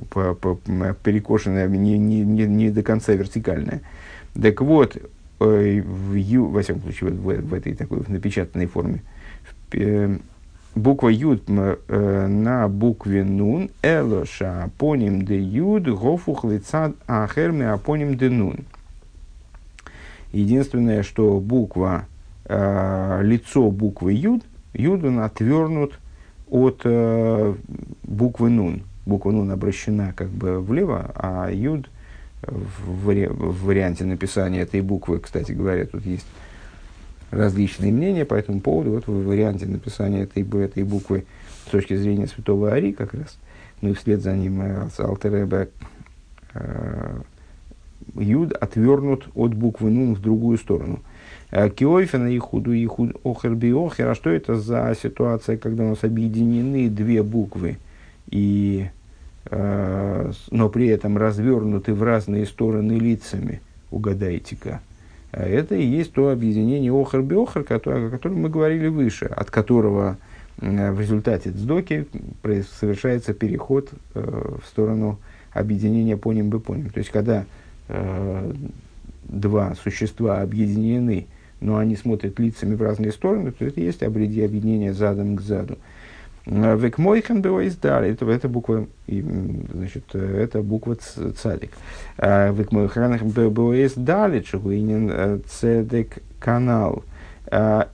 по, 0.09 0.33
по, 0.33 0.55
перекошенная, 1.03 1.67
не, 1.67 1.97
не, 1.97 2.21
не, 2.21 2.45
не 2.45 2.69
до 2.69 2.83
конца 2.83 3.13
вертикальная. 3.13 3.81
Так 4.33 4.61
вот, 4.61 4.97
в 5.39 6.13
ю, 6.13 6.47
во 6.47 6.61
всяком 6.61 6.81
случае, 6.83 7.11
в, 7.11 7.23
в, 7.23 7.53
этой 7.53 7.73
такой 7.73 8.01
в 8.01 8.09
напечатанной 8.09 8.65
форме, 8.65 9.01
э, 9.73 10.17
буква 10.75 11.09
Юд 11.09 11.43
э, 11.47 12.27
на 12.27 12.67
букве 12.67 13.23
Нун, 13.23 13.69
Элоша 13.81 14.63
апоним 14.63 15.23
де 15.23 15.39
Юд, 15.39 15.87
гофух 15.87 16.43
лицад 16.43 16.95
ахерми 17.07 17.65
апоним 17.65 18.17
де 18.17 18.29
Нун. 18.29 18.65
Единственное, 20.31 21.03
что 21.03 21.39
буква, 21.39 22.05
э, 22.45 23.19
лицо 23.23 23.71
буквы 23.71 24.13
Юд, 24.13 24.43
Юд 24.73 25.03
он 25.03 25.19
отвернут 25.19 25.97
от 26.49 26.81
э, 26.83 27.55
буквы 28.03 28.49
Нун 28.49 28.83
буква 29.09 29.31
Нун 29.31 29.51
обращена 29.51 30.13
как 30.15 30.29
бы 30.29 30.61
влево, 30.61 31.11
а 31.15 31.49
Юд 31.51 31.89
в, 32.51 33.11
в 33.11 33.65
варианте 33.65 34.05
написания 34.05 34.61
этой 34.61 34.81
буквы, 34.81 35.19
кстати 35.19 35.51
говоря, 35.51 35.85
тут 35.85 36.05
есть 36.05 36.27
различные 37.31 37.91
мнения 37.91 38.25
по 38.25 38.35
этому 38.35 38.59
поводу. 38.59 38.91
Вот 38.91 39.07
в 39.07 39.25
варианте 39.25 39.65
написания 39.65 40.23
этой, 40.23 40.43
этой 40.63 40.83
буквы 40.83 41.25
с 41.67 41.71
точки 41.71 41.95
зрения 41.95 42.27
святого 42.27 42.73
Ари 42.73 42.91
как 42.91 43.13
раз, 43.13 43.37
ну 43.81 43.89
и 43.89 43.93
вслед 43.93 44.21
за 44.21 44.35
ним 44.35 44.61
э, 44.61 44.89
Алтереба 44.97 45.67
э, 46.53 47.19
Юд 48.15 48.53
отвернут 48.53 49.27
от 49.35 49.53
буквы 49.53 49.91
Нун 49.91 50.15
в 50.15 50.21
другую 50.21 50.57
сторону. 50.57 50.99
Э, 51.51 51.69
Киофина 51.69 52.27
и 52.27 52.37
худу 52.39 52.73
и 52.73 52.85
худ 52.85 53.15
охер 53.23 53.55
биохер. 53.55 54.07
А 54.07 54.15
что 54.15 54.29
это 54.29 54.55
за 54.55 54.95
ситуация, 55.01 55.57
когда 55.57 55.83
у 55.83 55.89
нас 55.89 56.03
объединены 56.03 56.89
две 56.89 57.23
буквы 57.23 57.77
и 58.29 58.89
но 59.49 60.69
при 60.69 60.87
этом 60.87 61.17
развернуты 61.17 61.93
в 61.93 62.03
разные 62.03 62.45
стороны 62.45 62.93
лицами, 62.93 63.61
угадайте-ка. 63.89 64.81
А 65.31 65.43
это 65.43 65.75
и 65.75 65.85
есть 65.85 66.13
то 66.13 66.29
объединение 66.29 66.91
охр-биохр, 66.91 67.59
о 67.61 68.09
котором 68.09 68.41
мы 68.41 68.49
говорили 68.49 68.87
выше, 68.87 69.25
от 69.25 69.49
которого 69.51 70.17
э, 70.59 70.91
в 70.91 70.99
результате 70.99 71.51
цдоки 71.51 72.07
совершается 72.79 73.33
переход 73.33 73.89
э, 74.13 74.57
в 74.63 74.67
сторону 74.67 75.19
объединения 75.51 76.17
поним 76.17 76.49
бы 76.49 76.59
поним. 76.59 76.89
То 76.89 76.99
есть, 76.99 77.11
когда 77.11 77.45
два 79.29 79.73
существа 79.75 80.41
объединены, 80.41 81.25
но 81.59 81.77
они 81.77 81.95
смотрят 81.95 82.39
лицами 82.39 82.75
в 82.75 82.81
разные 82.81 83.11
стороны, 83.11 83.51
то 83.51 83.65
это 83.65 83.81
есть 83.81 84.03
объединение 84.03 84.93
задом 84.93 85.35
к 85.35 85.41
заду. 85.41 85.77
Векмойхан 86.49 87.41
было 87.43 87.59
издали. 87.61 88.11
Это, 88.11 88.25
это 88.29 88.49
буква, 88.49 88.87
значит, 89.07 90.15
это 90.15 90.63
буква 90.63 90.95
цадик. 90.95 91.71
Векмойхан 92.17 93.29
было 93.29 93.73
издали, 93.85 94.41
шагуинин 94.41 95.11
э, 95.11 95.39
цедек 95.47 96.17
канал. 96.39 97.03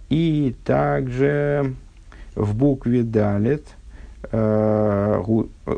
И 0.09 0.55
также 0.65 1.73
в 2.35 2.55
букве 2.55 3.03
далит 3.03 3.63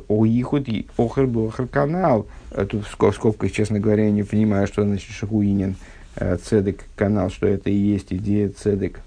Уихуд 0.07 0.67
охр 0.97 1.23
охр 1.23 1.67
канал. 1.67 2.27
Тут 2.69 2.85
в 2.85 3.13
скобках, 3.13 3.51
честно 3.51 3.79
говоря, 3.79 4.05
я 4.05 4.11
не 4.11 4.23
понимаю, 4.23 4.67
что 4.67 4.83
значит 4.83 5.11
шагуинин 5.11 5.75
э, 6.15 6.37
цедек 6.37 6.85
канал, 6.95 7.29
что 7.29 7.47
это 7.47 7.69
и 7.69 7.75
есть 7.75 8.13
идея 8.13 8.49
цедек. 8.49 9.01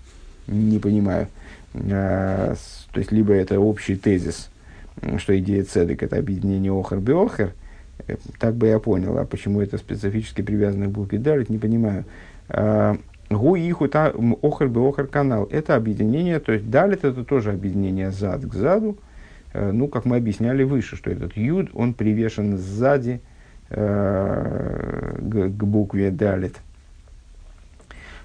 Не 0.47 0.79
понимаю. 0.79 1.29
То 2.93 2.99
есть, 2.99 3.13
либо 3.13 3.33
это 3.33 3.61
общий 3.61 3.97
тезис, 3.97 4.51
что 5.19 5.39
идея 5.39 5.65
цедек– 5.65 6.03
это 6.03 6.17
объединение 6.17 6.73
охер-биохер, 6.73 7.53
э, 8.07 8.17
так 8.39 8.55
бы 8.55 8.67
я 8.67 8.79
понял, 8.79 9.17
а 9.19 9.25
почему 9.25 9.61
это 9.61 9.79
специфически 9.79 10.43
привязано 10.43 10.87
к 10.87 10.91
букве 10.91 11.19
далит, 11.19 11.51
не 11.51 11.59
понимаю. 11.59 12.05
А, 12.49 12.97
гу 13.31 13.55
иху 13.55 13.89
та 13.89 14.13
охер 14.43 14.69
бы 14.69 14.81
охер 14.89 15.07
канал. 15.07 15.49
Это 15.51 15.77
объединение, 15.77 16.41
то 16.41 16.53
есть 16.53 16.69
далит 16.69 17.05
это 17.05 17.25
тоже 17.25 17.53
объединение 17.53 18.11
зад 18.11 18.45
к 18.45 18.55
заду. 18.55 18.99
Э, 19.53 19.71
ну, 19.71 19.87
как 19.87 20.05
мы 20.05 20.17
объясняли 20.17 20.65
выше, 20.65 20.97
что 20.97 21.11
этот 21.11 21.37
юд, 21.37 21.71
он 21.75 21.95
привешен 21.95 22.59
сзади 22.59 23.21
э, 23.69 25.17
к, 25.21 25.65
букве 25.65 26.11
далит. 26.11 26.57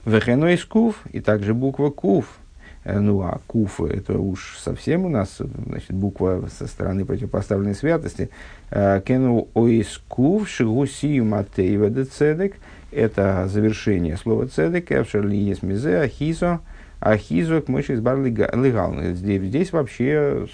Вехеной 0.06 0.58
скуф, 0.58 1.04
и 1.12 1.20
также 1.20 1.54
буква 1.54 1.90
куф, 1.90 2.40
Э, 2.40 2.45
ну, 2.86 3.22
а 3.22 3.40
куф– 3.48 3.82
это 3.82 4.20
уж 4.20 4.58
совсем 4.60 5.06
у 5.06 5.10
нас, 5.10 5.42
значит, 5.68 5.92
буква 5.92 6.48
со 6.56 6.68
стороны 6.68 7.04
противопоставленной 7.04 7.74
святости. 7.74 8.30
Э, 8.70 9.02
кену 9.04 9.48
оис 9.56 10.00
куф 10.08 10.48
шигусию 10.48 11.26
матеева 11.26 11.90
де 11.90 12.04
цедек– 12.04 12.58
это 12.92 13.48
завершение 13.48 14.18
слова 14.18 14.48
цедек. 14.48 14.92
Эвшерли 14.92 15.36
есть 15.36 15.64
мизе 15.64 15.98
ахизо, 15.98 16.60
ахизо 17.00 17.62
к 17.62 17.70
мыши 17.70 17.96
избар 17.96 18.20
легал. 18.20 18.94
Здесь, 19.14 19.42
здесь 19.42 19.74
вообще 19.74 20.48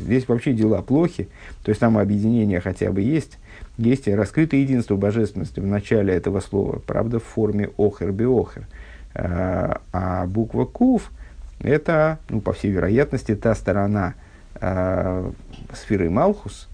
здесь 0.00 0.28
вообще 0.28 0.52
дела 0.52 0.82
плохи, 0.82 1.28
то 1.64 1.70
есть 1.70 1.80
там 1.80 1.98
объединение 1.98 2.60
хотя 2.60 2.90
бы 2.90 3.02
есть, 3.02 3.38
есть 3.76 4.08
раскрытое 4.08 4.60
единство 4.60 4.96
божественности 4.96 5.60
в 5.60 5.66
начале 5.66 6.14
этого 6.14 6.40
слова, 6.40 6.80
правда, 6.84 7.18
в 7.18 7.24
форме 7.24 7.70
охер-биохер. 7.76 8.66
Э, 9.14 9.74
а 9.92 10.26
буква 10.26 10.64
кув– 10.64 11.10
это, 11.62 12.18
ну, 12.28 12.40
по 12.40 12.52
всей 12.52 12.70
вероятности, 12.70 13.34
та 13.34 13.54
сторона 13.54 14.14
э, 14.60 15.30
сферы 15.74 16.10
Малхус, 16.10 16.68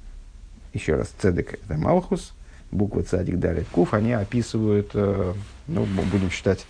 еще 0.73 0.95
раз, 0.95 1.13
цедек 1.19 1.55
это 1.55 1.77
Малхус, 1.79 2.35
буква 2.71 3.03
цадик 3.03 3.39
далит 3.39 3.67
куф, 3.71 3.95
они 3.95 4.13
описывают, 4.13 4.91
э, 4.95 5.33
ну, 5.67 5.85
будем 5.85 6.31
считать, 6.31 6.67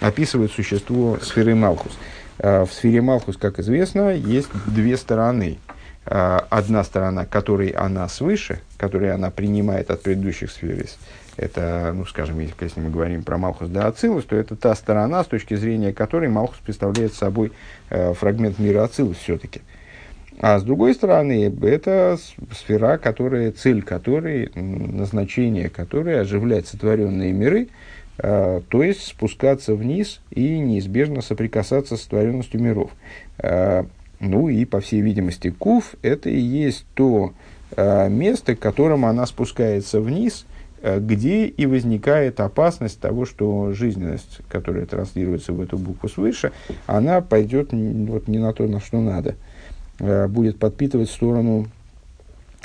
описывают 0.00 0.52
существо 0.52 1.18
сферы 1.20 1.54
Малхус. 1.54 1.92
Э, 2.38 2.64
в 2.64 2.72
сфере 2.72 3.00
Малхус, 3.00 3.36
как 3.36 3.58
известно, 3.58 4.10
есть 4.10 4.48
две 4.66 4.96
стороны. 4.96 5.58
Э, 6.06 6.38
одна 6.50 6.84
сторона, 6.84 7.26
которой 7.26 7.68
она 7.68 8.08
свыше, 8.08 8.60
которой 8.76 9.12
она 9.12 9.30
принимает 9.30 9.90
от 9.90 10.02
предыдущих 10.02 10.50
сфер, 10.50 10.86
это, 11.38 11.92
ну, 11.94 12.04
скажем, 12.04 12.40
если 12.40 12.80
мы 12.80 12.90
говорим 12.90 13.22
про 13.22 13.38
Малхус 13.38 13.68
да 13.68 13.86
Ацилус, 13.86 14.24
то 14.24 14.34
это 14.34 14.56
та 14.56 14.74
сторона, 14.74 15.22
с 15.22 15.28
точки 15.28 15.54
зрения 15.54 15.92
которой 15.92 16.28
Малхус 16.28 16.58
представляет 16.58 17.14
собой 17.14 17.52
э, 17.90 18.12
фрагмент 18.12 18.58
мира 18.58 18.82
Ацилус 18.82 19.16
все-таки. 19.18 19.60
А 20.40 20.58
с 20.58 20.64
другой 20.64 20.94
стороны, 20.94 21.52
это 21.62 22.18
сфера, 22.52 22.98
которая, 22.98 23.52
цель 23.52 23.82
которой, 23.82 24.50
назначение 24.54 25.68
которой 25.68 26.20
оживлять 26.20 26.66
сотворенные 26.66 27.32
миры, 27.32 27.68
э, 28.18 28.60
то 28.68 28.82
есть 28.82 29.06
спускаться 29.06 29.76
вниз 29.76 30.20
и 30.30 30.58
неизбежно 30.58 31.22
соприкасаться 31.22 31.96
с 31.96 32.02
сотворенностью 32.02 32.60
миров. 32.60 32.90
Э, 33.38 33.84
ну 34.18 34.48
и, 34.48 34.64
по 34.64 34.80
всей 34.80 35.02
видимости, 35.02 35.50
Куф– 35.56 35.94
это 36.02 36.30
и 36.30 36.40
есть 36.40 36.84
то 36.94 37.32
э, 37.76 38.08
место, 38.08 38.56
к 38.56 38.58
которому 38.58 39.06
она 39.06 39.24
спускается 39.24 40.00
вниз– 40.00 40.44
где 40.82 41.46
и 41.46 41.66
возникает 41.66 42.40
опасность 42.40 43.00
того, 43.00 43.24
что 43.24 43.72
жизненность, 43.72 44.40
которая 44.48 44.86
транслируется 44.86 45.52
в 45.52 45.60
эту 45.60 45.76
букву 45.78 46.08
свыше, 46.08 46.52
она 46.86 47.20
пойдет 47.20 47.72
вот, 47.72 48.28
не 48.28 48.38
на 48.38 48.52
то, 48.52 48.66
на 48.66 48.80
что 48.80 49.00
надо, 49.00 49.34
э, 49.98 50.28
будет 50.28 50.58
подпитывать 50.58 51.10
сторону 51.10 51.66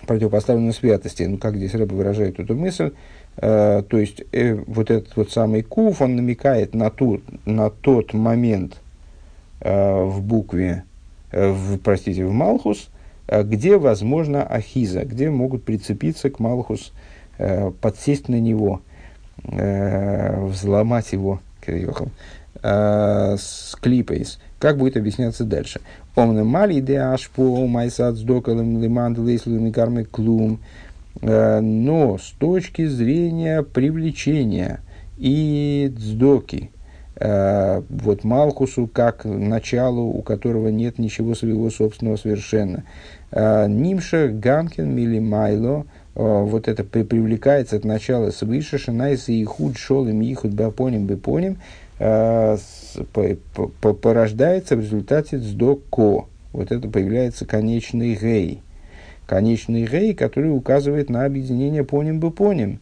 противопоставленной 0.05 0.73
святости. 0.73 1.23
Ну, 1.23 1.37
как 1.37 1.55
здесь 1.55 1.73
Рэба 1.73 1.93
выражает 1.93 2.39
эту 2.39 2.55
мысль, 2.55 2.91
то 3.35 3.85
есть 3.89 4.23
вот 4.67 4.91
этот 4.91 5.15
вот 5.15 5.31
самый 5.31 5.63
куф, 5.63 6.01
он 6.01 6.15
намекает 6.15 6.75
на, 6.75 6.91
ту, 6.91 7.21
на 7.45 7.69
тот 7.69 8.13
момент 8.13 8.77
в 9.59 10.21
букве, 10.21 10.83
в, 11.31 11.77
простите, 11.77 12.25
в 12.25 12.31
Малхус, 12.31 12.89
где 13.27 13.77
возможно 13.77 14.43
ахиза, 14.43 15.05
где 15.05 15.29
могут 15.29 15.63
прицепиться 15.63 16.29
к 16.29 16.39
Малхус, 16.39 16.91
подсесть 17.81 18.29
на 18.29 18.39
него, 18.39 18.81
взломать 19.43 21.11
его, 21.13 21.39
с 22.61 23.75
клипейс. 23.81 24.39
Как 24.59 24.77
будет 24.77 24.95
объясняться 24.95 25.43
дальше? 25.43 25.81
Омна 26.15 26.43
мали 26.45 26.79
де 26.79 26.97
ашпо 26.97 27.67
майсад 27.67 28.15
сдокалем 28.15 28.81
лиманд 28.81 29.17
лейслами 29.17 29.71
кармы 29.71 30.05
клум. 30.05 30.59
Э, 31.21 31.59
но 31.59 32.17
с 32.17 32.31
точки 32.39 32.85
зрения 32.85 33.63
привлечения 33.63 34.79
и 35.17 35.91
дздоки, 35.95 36.71
э, 37.15 37.81
вот 37.89 38.23
Малхусу 38.23 38.87
как 38.87 39.25
началу, 39.25 40.03
у 40.03 40.21
которого 40.21 40.69
нет 40.69 40.97
ничего 40.99 41.35
своего 41.35 41.69
собственного 41.69 42.17
совершенно. 42.17 42.83
Э, 43.31 43.67
Нимша 43.67 44.29
Гамкин 44.29 44.93
Мили 44.93 45.19
Майло, 45.19 45.85
вот 46.15 46.67
это 46.67 46.83
привлекается 46.83 47.75
от 47.75 47.85
начала 47.85 48.29
свыше, 48.31 48.77
Шинайса 48.77 49.31
и 49.31 49.43
худ 49.43 49.77
шел 49.77 50.07
им 50.07 50.21
ихуд 50.21 50.53
бапоним 50.53 51.07
бепоним, 51.07 51.57
порождается 54.01 54.75
в 54.75 54.81
результате 54.81 55.37
дздоко. 55.37 56.27
Вот 56.51 56.71
это 56.71 56.87
появляется 56.87 57.45
конечный 57.45 58.13
гей. 58.15 58.61
Конечный 59.25 59.87
гей, 59.87 60.13
который 60.13 60.55
указывает 60.55 61.09
на 61.09 61.25
объединение 61.25 61.83
поним 61.83 62.19
бы 62.19 62.29
поним, 62.29 62.79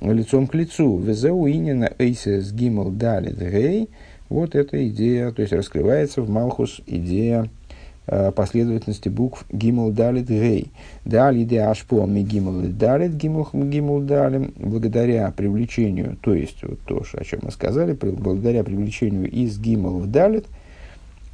лицом 0.00 0.46
к 0.46 0.54
лицу. 0.54 0.98
Везеу 0.98 1.48
инина 1.48 1.90
эйсес 1.98 2.52
гимл 2.52 2.90
далит 2.90 3.38
гей. 3.38 3.88
Вот 4.28 4.54
эта 4.54 4.86
идея, 4.88 5.32
то 5.32 5.42
есть 5.42 5.52
раскрывается 5.54 6.22
в 6.22 6.30
Малхус 6.30 6.80
идея 6.86 7.48
Э, 7.48 7.57
последовательности 8.34 9.08
букв 9.08 9.44
Гимл 9.52 9.90
Далит 9.90 10.28
Гей. 10.28 10.70
Дали 11.04 11.44
де 11.44 11.58
Ашпо 11.58 12.06
ми 12.06 12.22
Гимл 12.22 12.62
Далит 12.68 13.16
Гимл 13.16 14.00
Далим, 14.00 14.52
благодаря 14.56 15.32
привлечению, 15.36 16.16
то 16.20 16.34
есть 16.34 16.62
вот 16.62 16.80
то, 16.86 17.02
о 17.12 17.24
чем 17.24 17.40
мы 17.42 17.50
сказали, 17.50 17.92
благодаря 17.92 18.64
привлечению 18.64 19.30
из 19.30 19.58
Гимл 19.58 20.00
в 20.00 20.10
Далит, 20.10 20.46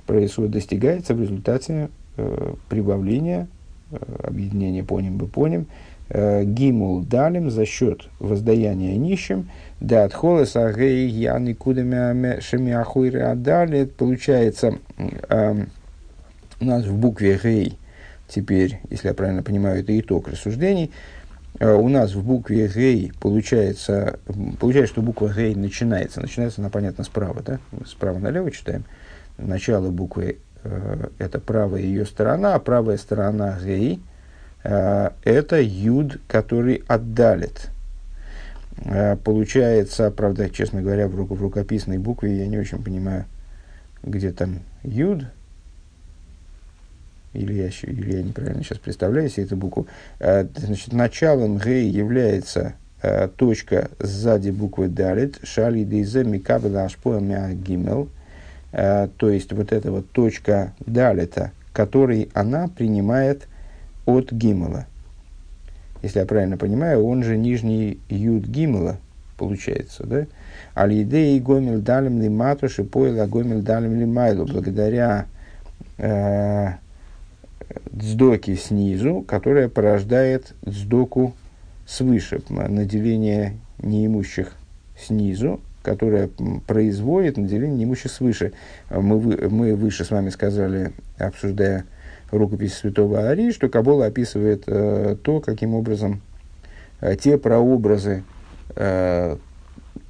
происходит, 0.06 0.52
достигается 0.52 1.14
в 1.14 1.20
результате 1.20 1.88
э, 2.16 2.54
прибавления, 2.68 3.48
э, 3.90 3.96
объединения 4.22 4.84
поним 4.84 5.16
бы 5.16 5.26
поним, 5.26 5.66
э, 6.08 6.44
Гимул 6.44 7.00
Далим 7.00 7.50
за 7.50 7.64
счет 7.66 8.08
воздаяния 8.18 8.96
нищим, 8.96 9.48
да 9.80 10.04
отхолес 10.04 10.56
агей 10.56 11.08
яны 11.08 11.54
кудами 11.54 12.40
шемиахуйры 12.40 13.20
адалит, 13.20 13.94
получается, 13.94 14.78
э, 14.98 15.64
у 16.60 16.64
нас 16.64 16.84
в 16.84 16.96
букве 16.96 17.38
«гей» 17.42 17.78
теперь, 18.28 18.80
если 18.90 19.08
я 19.08 19.14
правильно 19.14 19.42
понимаю, 19.42 19.80
это 19.80 19.98
итог 19.98 20.28
рассуждений, 20.28 20.90
э, 21.58 21.72
у 21.72 21.88
нас 21.88 22.14
в 22.14 22.24
букве 22.24 22.68
«гей» 22.68 23.12
получается, 23.20 24.18
получается, 24.60 24.92
что 24.92 25.02
буква 25.02 25.32
«гей» 25.32 25.54
начинается, 25.54 26.20
начинается 26.20 26.60
она, 26.60 26.70
понятно, 26.70 27.04
справа, 27.04 27.42
да? 27.42 27.58
Справа 27.86 28.18
налево 28.18 28.50
читаем. 28.50 28.84
Начало 29.38 29.90
буквы 29.90 30.38
э,– 30.62 31.08
это 31.18 31.38
правая 31.38 31.82
ее 31.82 32.06
сторона, 32.06 32.54
а 32.54 32.58
правая 32.58 32.96
сторона 32.96 33.58
«гей» 33.62 34.00
э,– 34.62 35.10
это 35.24 35.60
«юд», 35.60 36.20
который 36.28 36.82
отдалит. 36.86 37.70
Э, 38.84 39.16
получается, 39.16 40.10
правда, 40.10 40.48
честно 40.50 40.82
говоря, 40.82 41.08
в, 41.08 41.12
в 41.12 41.42
рукописной 41.42 41.98
букве 41.98 42.38
я 42.38 42.46
не 42.46 42.58
очень 42.58 42.82
понимаю, 42.82 43.26
где 44.02 44.32
там 44.32 44.60
«юд», 44.82 45.24
или 47.34 47.52
я, 47.54 47.68
или 47.82 48.16
я 48.16 48.22
неправильно 48.22 48.62
сейчас 48.62 48.78
представляю 48.78 49.28
себе 49.28 49.44
эту 49.44 49.56
букву, 49.56 49.86
э, 50.20 50.46
значит, 50.56 50.92
началом 50.92 51.58
гей 51.58 51.88
является 51.88 52.74
э, 53.02 53.28
точка 53.36 53.90
сзади 53.98 54.50
буквы 54.50 54.88
далит, 54.88 55.38
шали 55.42 55.84
дейзе 55.84 56.24
микабела 56.24 56.84
ашпоа 56.84 57.20
гимел, 57.52 58.08
э, 58.72 59.08
то 59.16 59.30
есть 59.30 59.52
вот 59.52 59.72
эта 59.72 59.90
вот 59.90 60.10
точка 60.10 60.72
далита, 60.86 61.52
который 61.72 62.30
она 62.32 62.68
принимает 62.68 63.48
от 64.06 64.32
гимела. 64.32 64.86
Если 66.02 66.20
я 66.20 66.26
правильно 66.26 66.56
понимаю, 66.56 67.04
он 67.04 67.22
же 67.24 67.36
нижний 67.36 67.98
юд 68.08 68.44
гимела, 68.46 68.98
получается, 69.36 70.06
да? 70.06 70.26
Алидей 70.74 71.40
гомель 71.40 71.78
далем 71.78 72.20
ли 72.20 72.28
матуши 72.28 72.84
поэла 72.84 73.26
гомель 73.26 73.62
далем 73.62 73.98
ли 73.98 74.06
благодаря 74.44 75.26
э, 75.98 76.72
дздоки 77.92 78.54
снизу, 78.56 79.22
которая 79.26 79.68
порождает 79.68 80.54
дздоку 80.66 81.34
свыше, 81.86 82.40
наделение 82.48 83.54
неимущих 83.78 84.52
снизу, 84.98 85.60
которая 85.82 86.30
производит 86.66 87.36
наделение 87.36 87.78
неимущих 87.78 88.10
свыше. 88.10 88.52
Мы, 88.90 89.18
мы 89.48 89.74
выше 89.74 90.04
с 90.04 90.10
вами 90.10 90.30
сказали, 90.30 90.92
обсуждая 91.18 91.84
рукопись 92.30 92.74
святого 92.74 93.28
Ари, 93.28 93.52
что 93.52 93.68
Кабола 93.68 94.06
описывает 94.06 94.64
э, 94.66 95.16
то, 95.22 95.40
каким 95.40 95.74
образом 95.74 96.20
э, 97.00 97.16
те 97.16 97.38
прообразы 97.38 98.24
э, 98.76 99.36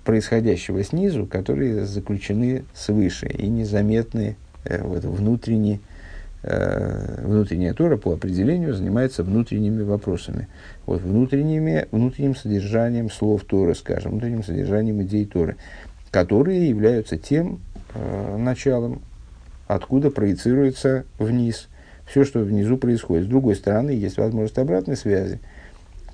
происходящего 0.04 0.82
снизу, 0.84 1.26
которые 1.26 1.84
заключены 1.86 2.64
свыше 2.72 3.26
и 3.26 3.48
незаметны 3.48 4.36
э, 4.64 4.82
вот, 4.82 5.04
внутренне 5.04 5.80
внутренняя 6.46 7.72
Тора 7.74 7.96
по 7.96 8.12
определению 8.12 8.74
занимается 8.74 9.22
внутренними 9.22 9.82
вопросами. 9.82 10.48
Вот 10.86 11.00
внутренними, 11.00 11.86
внутренним 11.90 12.36
содержанием 12.36 13.10
слов 13.10 13.44
Торы, 13.44 13.74
скажем, 13.74 14.12
внутренним 14.12 14.44
содержанием 14.44 15.02
идей 15.02 15.24
Торы, 15.24 15.56
которые 16.10 16.68
являются 16.68 17.16
тем 17.16 17.60
э, 17.94 18.36
началом, 18.36 19.02
откуда 19.66 20.10
проецируется 20.10 21.04
вниз 21.18 21.68
все, 22.06 22.24
что 22.24 22.40
внизу 22.40 22.76
происходит. 22.76 23.24
С 23.24 23.28
другой 23.28 23.56
стороны, 23.56 23.90
есть 23.90 24.18
возможность 24.18 24.58
обратной 24.58 24.96
связи. 24.96 25.40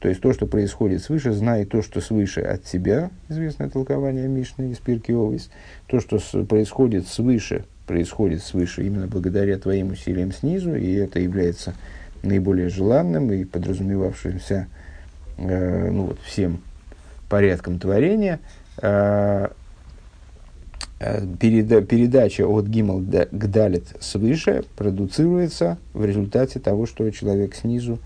То 0.01 0.09
есть 0.09 0.23
то, 0.23 0.33
что 0.33 0.47
происходит 0.47 1.03
свыше, 1.03 1.33
знай 1.33 1.67
то, 1.67 1.83
что 1.83 2.01
свыше 2.01 2.41
от 2.41 2.65
тебя, 2.65 3.11
известное 3.29 3.69
толкование 3.69 4.29
Мишны 4.29 4.71
из 4.71 4.79
Пирки 4.79 5.13
Овис, 5.13 5.51
то, 5.87 6.01
что 6.01 6.19
с, 6.19 6.47
происходит 6.47 7.07
свыше 7.07 7.65
происходит 7.91 8.45
свыше 8.45 8.87
именно 8.87 9.09
благодаря 9.09 9.59
твоим 9.59 9.91
усилиям 9.91 10.33
снизу, 10.33 10.77
и 10.77 10.93
это 10.93 11.19
является 11.19 11.75
наиболее 12.23 12.69
желанным 12.69 13.33
и 13.33 13.45
подразумевавшимся 13.45 14.69
э, 15.39 15.91
ну, 15.91 16.05
вот, 16.05 16.21
всем 16.21 16.61
порядком 17.29 17.81
творения. 17.81 18.39
Э, 18.81 19.49
э, 21.01 21.27
переда, 21.41 21.83
передача 21.83 22.47
от 22.47 22.67
Гимал 22.67 23.01
к 23.01 23.47
Далит 23.49 23.89
свыше 23.99 24.63
продуцируется 24.77 25.77
в 25.93 26.05
результате 26.05 26.61
того, 26.61 26.87
что 26.87 27.11
человек 27.11 27.57
снизу 27.57 27.99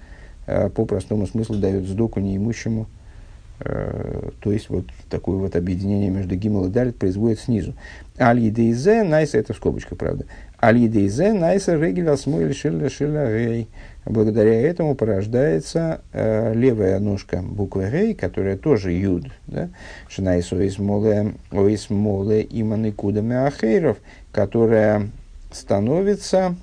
э, 0.47 0.71
по 0.71 0.87
простому 0.87 1.27
смыслу 1.27 1.57
дает 1.57 1.85
сдоку 1.85 2.21
неимущему 2.21 2.87
Э, 3.61 4.31
то 4.41 4.53
есть 4.53 4.69
вот 4.69 4.85
такое 5.09 5.37
вот 5.37 5.55
объединение 5.55 6.11
между 6.11 6.35
гимл 6.35 6.67
и 6.67 6.71
далит 6.71 6.97
производит 6.97 7.39
снизу. 7.39 7.75
Али 8.17 8.51
дейзе 8.51 9.03
найса, 9.03 9.39
это 9.39 9.53
в 9.53 9.57
скобочках, 9.57 9.99
правда. 9.99 10.25
Али 10.59 10.87
дейзе 10.87 11.33
найса 11.33 11.75
регель 11.75 12.09
асмуэль 12.09 12.55
шилля 12.55 12.89
шилля 12.89 13.29
рей. 13.29 13.69
Благодаря 14.07 14.61
этому 14.61 14.95
порождается 14.95 16.03
э, 16.13 16.55
левая 16.55 17.01
ножка 17.01 17.43
буквы 17.43 17.91
рей, 17.91 18.15
которая 18.15 18.57
тоже 18.57 18.93
юд. 18.93 19.27
Да? 19.47 19.71
Шинайс 20.09 20.53
оисмоле, 20.53 21.35
оисмоле 21.51 22.47
иманы 22.49 22.93
кудами 22.93 23.35
ахейров, 23.35 23.97
которая 24.31 25.09
становится 25.51 26.55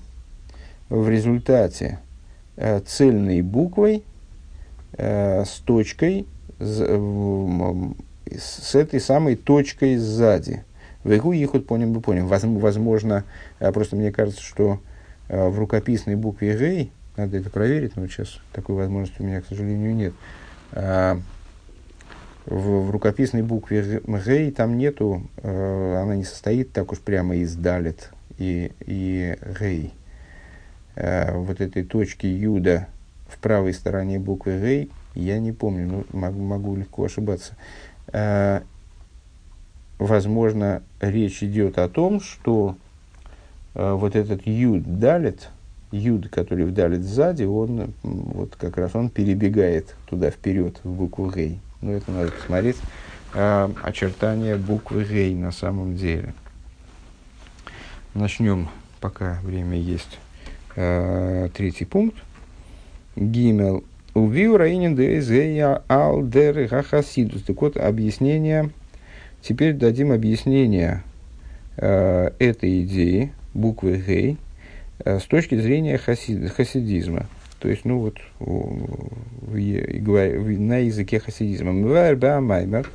в 0.87 1.09
результате 1.09 1.99
э, 2.55 2.79
цельной 2.85 3.41
буквой 3.41 4.03
э, 4.93 5.43
с 5.43 5.59
точкой 5.59 6.25
с 6.59 8.75
этой 8.75 8.99
самой 8.99 9.35
точкой 9.35 9.97
сзади. 9.97 10.63
Вегу 11.03 11.31
ехут 11.31 11.67
поним 11.67 11.93
бы 11.93 12.01
поним. 12.01 12.27
Возможно, 12.27 13.23
э, 13.59 13.71
просто 13.71 13.95
мне 13.95 14.11
кажется, 14.11 14.41
что 14.41 14.79
э, 15.29 15.47
в 15.47 15.57
рукописной 15.57 16.15
букве 16.15 16.57
Гей, 16.57 16.91
надо 17.17 17.37
это 17.37 17.49
проверить, 17.49 17.95
но 17.95 18.07
сейчас 18.07 18.39
такой 18.53 18.75
возможности 18.75 19.21
у 19.21 19.25
меня, 19.25 19.41
к 19.41 19.45
сожалению, 19.47 19.95
нет. 19.95 20.13
А, 20.73 21.19
в, 22.45 22.87
в 22.87 22.91
рукописной 22.91 23.41
букве 23.41 24.01
Гей 24.25 24.51
там 24.51 24.77
нету, 24.77 25.27
э, 25.37 26.01
она 26.01 26.15
не 26.15 26.23
состоит 26.23 26.71
так 26.71 26.91
уж 26.91 26.99
прямо 26.99 27.35
из 27.35 27.55
Далит 27.55 28.11
и, 28.37 28.71
и 28.81 29.37
Гей. 29.59 29.93
Вот 30.93 31.61
этой 31.61 31.83
точки 31.83 32.25
Юда 32.27 32.87
в 33.29 33.37
правой 33.39 33.73
стороне 33.73 34.19
буквы 34.19 34.59
Гей 34.59 34.91
я 35.15 35.39
не 35.39 35.53
помню, 35.53 35.87
ну, 35.87 36.05
могу, 36.11 36.43
могу 36.43 36.75
легко 36.75 37.05
ошибаться. 37.05 37.55
Возможно, 40.01 40.81
речь 40.99 41.43
идет 41.43 41.77
о 41.77 41.87
том, 41.87 42.21
что 42.21 42.75
э, 43.75 43.93
вот 43.93 44.15
этот 44.15 44.47
юд 44.47 44.99
далит, 44.99 45.49
юд, 45.91 46.27
который 46.29 46.65
вдалит 46.65 47.03
сзади, 47.03 47.43
он 47.43 47.93
вот 48.01 48.55
как 48.55 48.77
раз 48.77 48.95
он 48.95 49.09
перебегает 49.09 49.95
туда 50.07 50.31
вперед 50.31 50.79
в 50.83 50.91
букву 50.91 51.31
гей. 51.31 51.59
Ну, 51.81 51.91
это 51.91 52.11
надо 52.11 52.31
посмотреть 52.31 52.77
э, 53.35 53.69
очертания 53.83 54.57
буквы 54.57 55.03
гей 55.03 55.35
на 55.35 55.51
самом 55.51 55.95
деле. 55.95 56.33
Начнем, 58.15 58.69
пока 58.99 59.39
время 59.43 59.77
есть, 59.77 60.17
э, 60.75 61.49
третий 61.53 61.85
пункт. 61.85 62.17
Гимел. 63.15 63.83
Увиу 64.13 64.57
раинин 64.57 64.95
дезея 64.95 65.83
алдер 65.87 66.67
хахасидус. 66.67 67.43
Так 67.43 67.61
вот, 67.61 67.77
объяснение. 67.77 68.71
Теперь 69.41 69.73
дадим 69.73 70.11
объяснение 70.11 71.03
э, 71.77 72.31
этой 72.39 72.83
идеи, 72.83 73.31
буквы 73.53 74.03
гей, 74.05 74.37
э, 75.03 75.19
с 75.19 75.23
точки 75.23 75.55
зрения 75.59 75.97
хасид, 75.97 76.51
хасидизма. 76.51 77.25
То 77.59 77.69
есть, 77.69 77.85
ну 77.85 77.99
вот, 77.99 78.17
в, 78.39 79.53
в, 79.53 79.53
в, 79.53 80.59
на 80.59 80.77
языке 80.77 81.19
хасидизма. 81.19 81.71
Маймер 82.41 82.89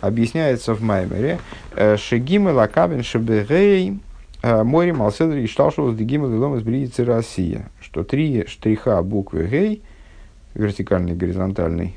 объясняется 0.00 0.74
в 0.74 0.82
Маймере. 0.82 1.38
Э, 1.76 1.96
Шегима 1.96 2.50
лакабин 2.50 3.02
шебегей 3.02 3.98
Э, 4.40 4.62
Мори 4.62 4.92
Малседри 4.92 5.42
и 5.42 5.46
Шталшус 5.48 5.96
Дегимал 5.96 6.32
Илом 6.32 6.56
из 6.56 6.98
Россия, 7.00 7.70
что 7.80 8.04
три 8.04 8.46
штриха 8.46 9.02
буквы 9.02 9.46
Гей, 9.48 9.82
вертикальный, 10.54 11.16
горизонтальный, 11.16 11.96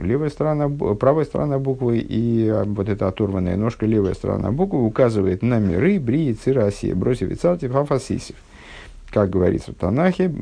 левая 0.00 0.30
сторона, 0.30 0.68
правая 0.94 1.24
сторона 1.24 1.58
буквы 1.58 1.98
и 1.98 2.46
э, 2.46 2.64
вот 2.64 2.88
эта 2.88 3.08
оторванная 3.08 3.56
ножка, 3.56 3.86
левая 3.86 4.14
сторона 4.14 4.52
буквы 4.52 4.84
указывает 4.84 5.42
на 5.42 5.58
миры 5.58 5.98
Брии 5.98 6.36
Россия, 6.52 6.94
бросив 6.94 7.30
и 7.30 7.34
цартив. 7.34 7.72
Как 9.10 9.30
говорится 9.30 9.72
в 9.72 9.74
Танахе, 9.74 10.32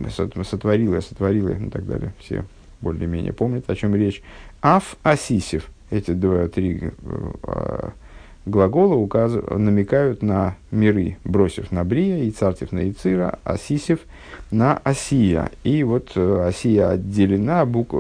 сотворила, 0.45 1.01
сотворила 1.01 1.51
и 1.51 1.71
так 1.71 1.87
далее. 1.87 2.13
Все 2.19 2.45
более-менее 2.81 3.33
помнят, 3.33 3.69
о 3.69 3.75
чем 3.75 3.95
речь. 3.95 4.23
Аф 4.61 4.97
Асисев. 5.03 5.69
Эти 5.91 6.13
два, 6.13 6.47
три 6.49 6.91
глагола 8.47 8.95
указ... 8.95 9.33
намекают 9.51 10.23
на 10.23 10.57
миры, 10.71 11.17
бросив 11.25 11.73
на 11.73 11.85
Брия, 11.85 12.25
и 12.25 12.31
цартив 12.31 12.73
на 12.73 12.89
Ицира, 12.89 13.39
Асисев 13.45 14.01
на 14.51 14.77
Асия. 14.85 15.51
И 15.65 15.83
вот 15.83 16.13
э, 16.15 16.47
Асия 16.47 16.91
отделена 16.91 17.65
бук... 17.67 17.95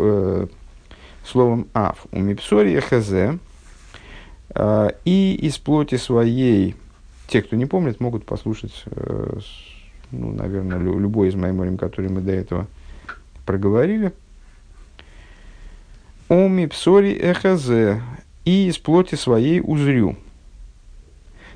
словом 1.30 1.66
Ав. 1.72 2.06
У 2.12 2.18
Мипсория 2.18 2.80
Хз. 2.80 3.38
Э, 4.54 4.90
и 5.04 5.34
из 5.34 5.58
плоти 5.58 5.96
своей, 5.96 6.74
те, 7.28 7.42
кто 7.42 7.56
не 7.56 7.66
помнит, 7.66 8.00
могут 8.00 8.24
послушать, 8.24 8.82
э, 8.86 9.38
ну, 10.10 10.32
наверное, 10.32 10.78
лю- 10.78 10.98
любой 10.98 11.28
из 11.28 11.34
майморим, 11.34 11.78
который 11.78 12.10
мы 12.10 12.20
до 12.20 12.32
этого 12.32 12.66
проговорили. 13.46 14.12
У 16.28 16.46
Мипсори 16.48 17.12
Эхазе 17.12 18.02
и 18.44 18.68
из 18.68 18.78
плоти 18.78 19.16
своей 19.16 19.60
узрю. 19.60 20.16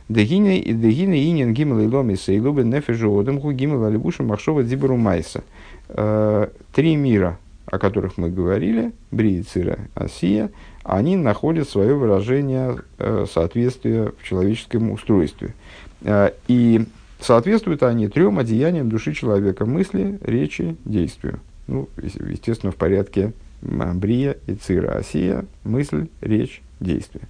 Дегине 0.09 0.61
и 0.61 0.73
дегине 0.73 1.31
инин 1.31 1.55
гимел 1.55 1.81
и 1.81 1.87
ломи 1.87 2.15
сейлубе 2.15 2.65
нефежу 2.65 3.19
одамху 3.19 3.53
гимел 3.53 3.85
алибуша 3.85 4.23
махшова 4.23 4.63
дибару 4.63 4.97
майса. 4.97 5.43
Э, 5.89 6.49
три 6.75 6.97
мира, 6.97 7.39
о 7.75 7.79
которых 7.79 8.17
мы 8.19 8.31
говорили, 8.31 8.93
Бри, 9.11 9.43
Цира, 9.43 9.79
Асия, 9.95 10.51
они 10.85 11.17
находят 11.17 11.69
свое 11.69 11.95
выражение 11.95 12.77
э, 12.99 13.27
соответствия 13.33 14.13
в 14.17 14.23
человеческом 14.25 14.93
устройстве. 14.93 15.55
Э, 16.03 16.31
и 16.47 16.87
соответствуют 17.19 17.83
они 17.83 18.09
трем 18.09 18.39
одеяниям 18.39 18.89
души 18.89 19.13
человека– 19.13 19.65
мысли, 19.67 20.19
речи, 20.23 20.77
действию. 20.85 21.41
Ну, 21.67 21.89
естественно, 21.97 22.71
в 22.71 22.77
порядке 22.77 23.33
Брия 23.61 24.37
и 24.47 24.55
Цира, 24.55 24.99
Асия– 24.99 25.45
мысль, 25.65 26.07
речь, 26.21 26.63
действие. 26.79 27.25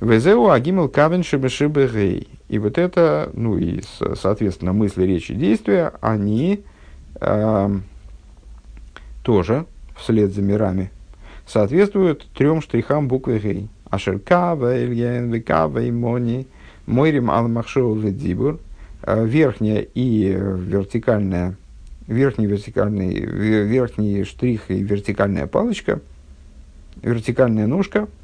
Везеу 0.00 0.50
агимел 0.50 0.88
кавен 0.88 1.24
шибешибегей. 1.24 2.28
И 2.48 2.58
вот 2.60 2.78
это, 2.78 3.30
ну 3.34 3.58
и, 3.58 3.80
соответственно, 4.14 4.72
мысли, 4.72 5.04
речи, 5.04 5.34
действия, 5.34 5.94
они 6.00 6.62
э, 7.20 7.70
тоже, 9.26 9.66
вслед 9.96 10.32
за 10.32 10.40
мирами, 10.40 10.92
соответствуют 11.48 12.28
трем 12.32 12.62
штрихам 12.62 13.08
буквы 13.08 13.40
гей. 13.40 13.68
Ашер 13.90 14.20
кава, 14.20 14.80
ильян, 14.80 15.32
векава 15.32 15.80
и 15.82 15.90
мони, 15.90 16.46
мойрим 16.86 17.28
ал 17.28 17.48
махшоу 17.48 18.00
дибур. 18.00 18.60
Э, 19.02 19.26
верхняя 19.26 19.80
и 19.80 20.28
вертикальная, 20.28 21.56
верхний 22.06 22.46
вертикальный, 22.46 23.18
верхний 23.18 24.22
штрих 24.22 24.70
и 24.70 24.80
вертикальная 24.80 25.48
палочка, 25.48 26.00
вертикальная 27.02 27.66
ножка– 27.66 28.06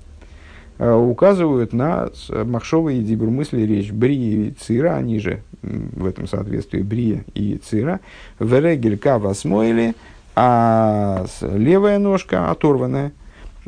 Э, 0.79 0.95
указывают 0.95 1.73
на 1.73 2.11
махшовые 2.29 3.01
и 3.01 3.05
дибур 3.05 3.31
мысли 3.31 3.63
речь. 3.63 3.93
Брия 3.93 4.49
и 4.49 4.51
цира, 4.51 4.97
они 4.97 5.21
же 5.21 5.43
в 5.63 6.07
этом 6.07 6.27
соответствии 6.27 6.83
брия 6.83 7.25
и 7.35 7.61
цира. 7.63 8.01
Верегель 8.41 8.99
кава 8.99 9.33
смойли, 9.35 9.95
а 10.35 11.27
левая 11.41 11.99
ножка 11.99 12.51
оторванная. 12.51 13.13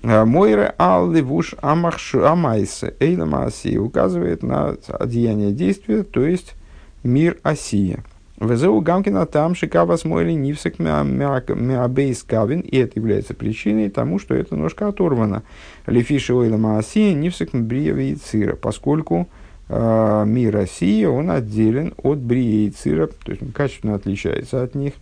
Э, 0.03 0.25
Мойре 0.25 0.75
ал 0.79 1.11
левуш 1.11 1.55
амайсе 1.63 2.95
эйла 3.01 3.25
maaси 3.25 3.79
указывает 3.79 4.43
на 4.43 4.77
одеяние 4.89 5.53
действия, 5.53 6.03
то 6.03 6.25
есть 6.25 6.55
мир 7.03 7.39
осия. 7.43 8.05
Везеу 8.41 8.81
Гамкина 8.81 9.27
там 9.27 9.55
шикава 9.55 9.97
смойли 9.97 10.33
нивсек 10.33 10.79
меабейс 10.81 12.23
кавин, 12.25 12.61
и 12.61 12.79
это 12.79 12.99
является 12.99 13.33
причиной 13.33 13.91
тому, 13.91 14.19
что 14.19 14.35
эта 14.35 14.57
ножка 14.57 14.89
оторвана. 14.89 15.45
Лефиши 15.87 16.35
ойла 16.35 16.57
маасия 16.57 17.15
нивсек 17.15 17.55
бриева 17.55 18.01
и 18.01 18.17
цира, 18.17 18.57
поскольку 18.57 19.29
э, 19.69 20.25
мир 20.27 20.53
России, 20.53 21.05
он 21.05 21.31
отделен 21.31 21.95
от 22.03 22.19
брия 22.19 22.73
цира, 22.73 23.07
то 23.07 23.31
есть 23.31 23.43
он 23.43 23.53
качественно 23.53 23.95
отличается 23.95 24.63
от 24.63 24.75
них. 24.75 24.95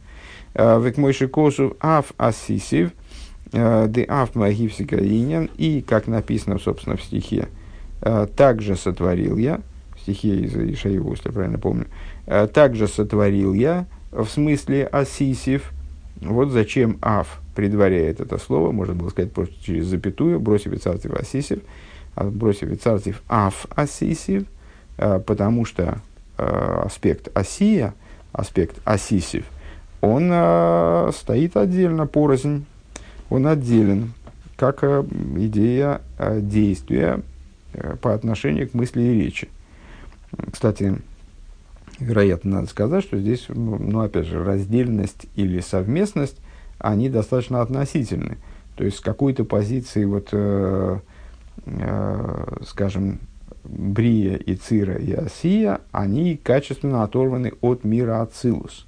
Век 0.55 0.97
мойши 0.99 1.29
косу 1.29 1.77
аф 1.81 2.13
асисив, 2.17 2.91
де 3.53 4.05
аф 4.09 4.35
магивсика 4.35 4.97
иньян, 4.97 5.51
и, 5.57 5.83
как 5.87 6.07
написано, 6.07 6.59
собственно, 6.59 6.97
в 6.97 7.03
стихе, 7.03 7.49
также 8.37 8.77
сотворил 8.77 9.37
я, 9.37 9.61
стихе 10.01 10.41
из 10.41 10.55
Ишаева, 10.55 11.11
если 11.11 11.29
я 11.29 11.33
правильно 11.33 11.59
помню, 11.59 11.87
также 12.53 12.89
сотворил 12.89 13.55
я, 13.55 13.87
в 14.11 14.27
смысле 14.27 14.85
асисив. 14.87 15.73
Вот 16.21 16.51
зачем 16.51 16.99
аф 17.03 17.41
предваряет 17.55 18.21
это 18.21 18.39
слово, 18.39 18.71
можно 18.71 18.95
было 18.95 19.09
сказать 19.09 19.33
просто 19.33 19.55
через 19.61 19.87
запятую, 19.87 20.39
бросив 20.39 20.81
царстив 20.81 21.15
асисив, 21.15 21.61
а 22.15 22.25
бросив 22.25 22.81
царстив 22.81 23.23
аф 23.29 23.67
асисив, 23.75 24.45
э, 24.99 25.19
потому 25.19 25.65
что 25.65 26.01
э, 26.39 26.83
аспект 26.85 27.37
асия, 27.37 27.95
аспект 28.33 28.77
асисив, 28.85 29.45
он 30.03 31.13
стоит 31.15 31.57
отдельно, 31.57 32.07
порознь, 32.07 32.67
он 33.31 33.47
отделен, 33.47 34.13
как 34.57 34.85
идея 34.85 36.03
действия 36.19 37.23
по 38.03 38.13
отношению 38.13 38.69
к 38.69 38.75
мысли 38.75 39.01
и 39.01 39.23
речи. 39.23 39.49
Кстати, 40.51 40.99
вероятно, 41.99 42.57
надо 42.57 42.67
сказать, 42.69 43.05
что 43.05 43.19
здесь, 43.19 43.47
ну, 43.49 43.79
ну, 43.79 44.01
опять 44.01 44.27
же, 44.27 44.43
раздельность 44.43 45.27
или 45.37 45.61
совместность, 45.61 46.37
они 46.79 47.09
достаточно 47.09 47.61
относительны. 47.61 48.39
То 48.77 48.85
есть 48.85 48.99
с 48.99 49.01
какой-то 49.01 49.45
позиции, 49.45 50.05
вот, 50.05 50.29
э, 50.33 50.99
э, 51.67 52.47
скажем, 52.67 53.21
Брия 53.65 54.37
и 54.37 54.57
Цира 54.57 54.95
и 54.95 55.13
Асия, 55.13 55.81
они 55.93 56.37
качественно 56.37 57.05
оторваны 57.05 57.53
от 57.61 57.85
мира 57.85 58.23
Ацилус. 58.23 58.87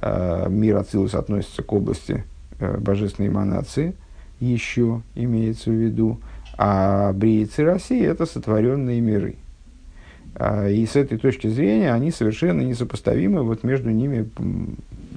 Э, 0.00 0.46
мир 0.48 0.76
Ацилус 0.76 1.14
относится 1.14 1.62
к 1.62 1.72
области 1.72 2.24
э, 2.58 2.76
божественной 2.78 3.28
эманации, 3.28 3.94
еще 4.40 5.02
имеется 5.14 5.70
в 5.70 5.74
виду, 5.74 6.20
а 6.56 7.12
Брия 7.12 7.42
и 7.42 7.46
Цира 7.46 7.74
Асия– 7.74 8.10
это 8.10 8.26
сотворенные 8.26 9.00
миры– 9.00 9.36
а, 10.38 10.68
и 10.68 10.86
с 10.86 10.94
этой 10.94 11.18
точки 11.18 11.48
зрения 11.48 11.92
они 11.92 12.12
совершенно 12.12 12.62
несопоставимы. 12.62 13.42
Вот 13.42 13.64
между 13.64 13.90
ними 13.90 14.28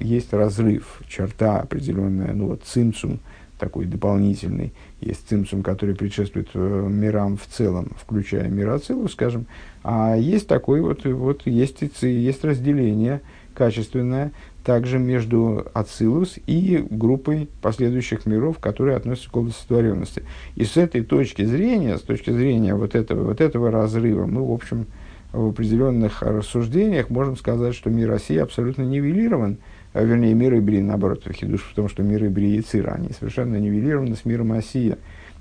есть 0.00 0.32
разрыв, 0.32 1.00
черта 1.08 1.60
определенная, 1.60 2.32
ну 2.32 2.48
вот 2.48 2.64
цимцум 2.64 3.20
такой 3.58 3.86
дополнительный. 3.86 4.72
Есть 5.00 5.28
цимцум, 5.28 5.62
который 5.62 5.94
предшествует 5.94 6.48
э, 6.54 6.88
мирам 6.90 7.36
в 7.36 7.46
целом, 7.46 7.92
включая 7.96 8.48
мир 8.48 8.70
Ацилу, 8.70 9.08
скажем. 9.08 9.46
А 9.84 10.16
есть 10.16 10.48
такой 10.48 10.80
вот, 10.80 11.04
вот 11.04 11.42
есть, 11.44 11.82
есть 12.02 12.44
разделение, 12.44 13.20
качественная 13.54 14.32
также 14.64 14.98
между 14.98 15.66
Ацилус 15.74 16.38
и 16.46 16.84
группой 16.90 17.48
последующих 17.60 18.26
миров, 18.26 18.58
которые 18.58 18.96
относятся 18.96 19.30
к 19.30 19.36
области 19.36 19.60
сотворенности. 19.60 20.22
И 20.54 20.64
с 20.64 20.76
этой 20.76 21.02
точки 21.02 21.44
зрения, 21.44 21.98
с 21.98 22.02
точки 22.02 22.30
зрения 22.30 22.74
вот 22.74 22.94
этого, 22.94 23.24
вот 23.24 23.40
этого 23.40 23.70
разрыва, 23.70 24.26
мы, 24.26 24.46
в 24.46 24.52
общем, 24.52 24.86
в 25.32 25.48
определенных 25.48 26.22
рассуждениях 26.22 27.10
можем 27.10 27.36
сказать, 27.36 27.74
что 27.74 27.90
мир 27.90 28.08
России 28.08 28.36
абсолютно 28.36 28.82
нивелирован, 28.82 29.58
а, 29.94 30.02
вернее, 30.02 30.34
мир 30.34 30.58
Ибри, 30.58 30.80
наоборот, 30.80 31.26
хидуш 31.32 31.62
в 31.62 31.74
том, 31.74 31.88
что 31.88 32.02
мир 32.02 32.26
Ибри 32.26 32.56
и 32.56 32.60
Цира, 32.60 32.92
они 32.92 33.10
совершенно 33.10 33.56
нивелированы 33.56 34.14
с 34.14 34.24
миром 34.24 34.52
Осия. 34.52 34.98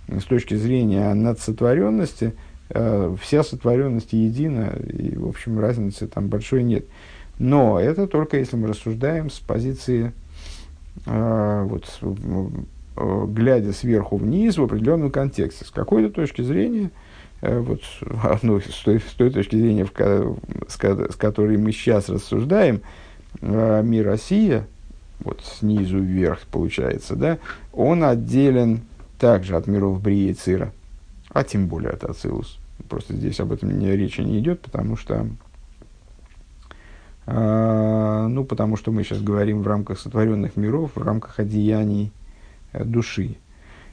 С 0.08 0.24
точки 0.24 0.56
зрения 0.56 1.14
надсотворенности, 1.14 2.34
э, 2.70 3.16
вся 3.22 3.44
сотворенность 3.44 4.14
едина, 4.14 4.74
и, 4.76 5.16
в 5.16 5.28
общем, 5.28 5.60
разницы 5.60 6.08
там 6.08 6.28
большой 6.28 6.64
нет. 6.64 6.86
Но 7.42 7.80
это 7.80 8.06
только 8.06 8.38
если 8.38 8.56
мы 8.56 8.68
рассуждаем 8.68 9.32
с 9.32 9.40
позиции, 9.40 10.14
э, 11.08 11.64
вот, 11.68 11.86
э, 12.00 13.26
глядя 13.30 13.74
сверху 13.74 14.18
вниз 14.18 14.60
в 14.60 14.64
определенном 14.64 15.10
контексте. 15.10 15.66
С 15.66 15.72
какой-то 15.72 16.12
точки 16.12 16.44
зрения, 16.44 16.92
э, 17.42 17.58
вот, 17.58 17.82
ну, 18.44 18.62
с, 18.62 18.84
той, 18.84 19.00
с 19.00 19.14
той 19.14 19.32
точки 19.32 19.56
зрения, 19.56 19.86
в, 19.86 19.92
с, 20.68 20.76
с 20.76 21.16
которой 21.16 21.58
мы 21.58 21.72
сейчас 21.72 22.10
рассуждаем, 22.10 22.82
э, 23.42 23.82
мир 23.84 24.06
Россия, 24.06 24.68
вот 25.22 25.42
снизу 25.44 25.98
вверх 25.98 26.42
получается, 26.42 27.16
да, 27.16 27.40
он 27.74 28.04
отделен 28.04 28.82
также 29.18 29.56
от 29.56 29.66
миров 29.66 30.00
Брии 30.00 30.30
и 30.30 30.34
Цира, 30.36 30.72
а 31.30 31.44
тем 31.44 31.66
более 31.66 31.90
от 31.90 32.04
Ацилус. 32.04 32.60
Просто 32.88 33.16
здесь 33.16 33.40
об 33.40 33.52
этом 33.52 33.80
не, 33.80 33.96
речи 33.96 34.22
не 34.22 34.38
идет, 34.38 34.62
потому 34.62 34.96
что 34.96 35.26
ну, 37.34 38.44
потому 38.44 38.78
что 38.78 38.92
мы 38.92 39.04
сейчас 39.04 39.22
говорим 39.22 39.62
в 39.62 39.68
рамках 39.68 40.00
сотворенных 40.00 40.58
миров, 40.58 40.92
в 40.96 41.02
рамках 41.02 41.40
одеяний 41.40 42.12
э, 42.74 42.84
души. 42.84 43.36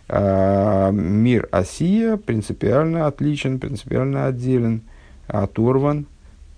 Э, 0.09 0.90
мир 0.92 1.48
Осия 1.51 2.16
принципиально 2.16 3.07
отличен, 3.07 3.59
принципиально 3.59 4.27
отделен, 4.27 4.83
оторван 5.29 6.07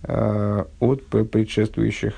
э, 0.04 0.64
от 0.78 1.06
предшествующих 1.06 2.14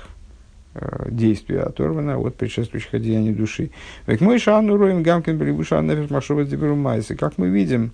Э, 0.75 1.07
действия 1.09 1.61
оторвано 1.61 2.17
от 2.17 2.35
предшествующих 2.35 2.95
одеяний 2.95 3.31
души. 3.33 3.69
Как 7.15 7.37
мы 7.37 7.49
видим 7.49 7.91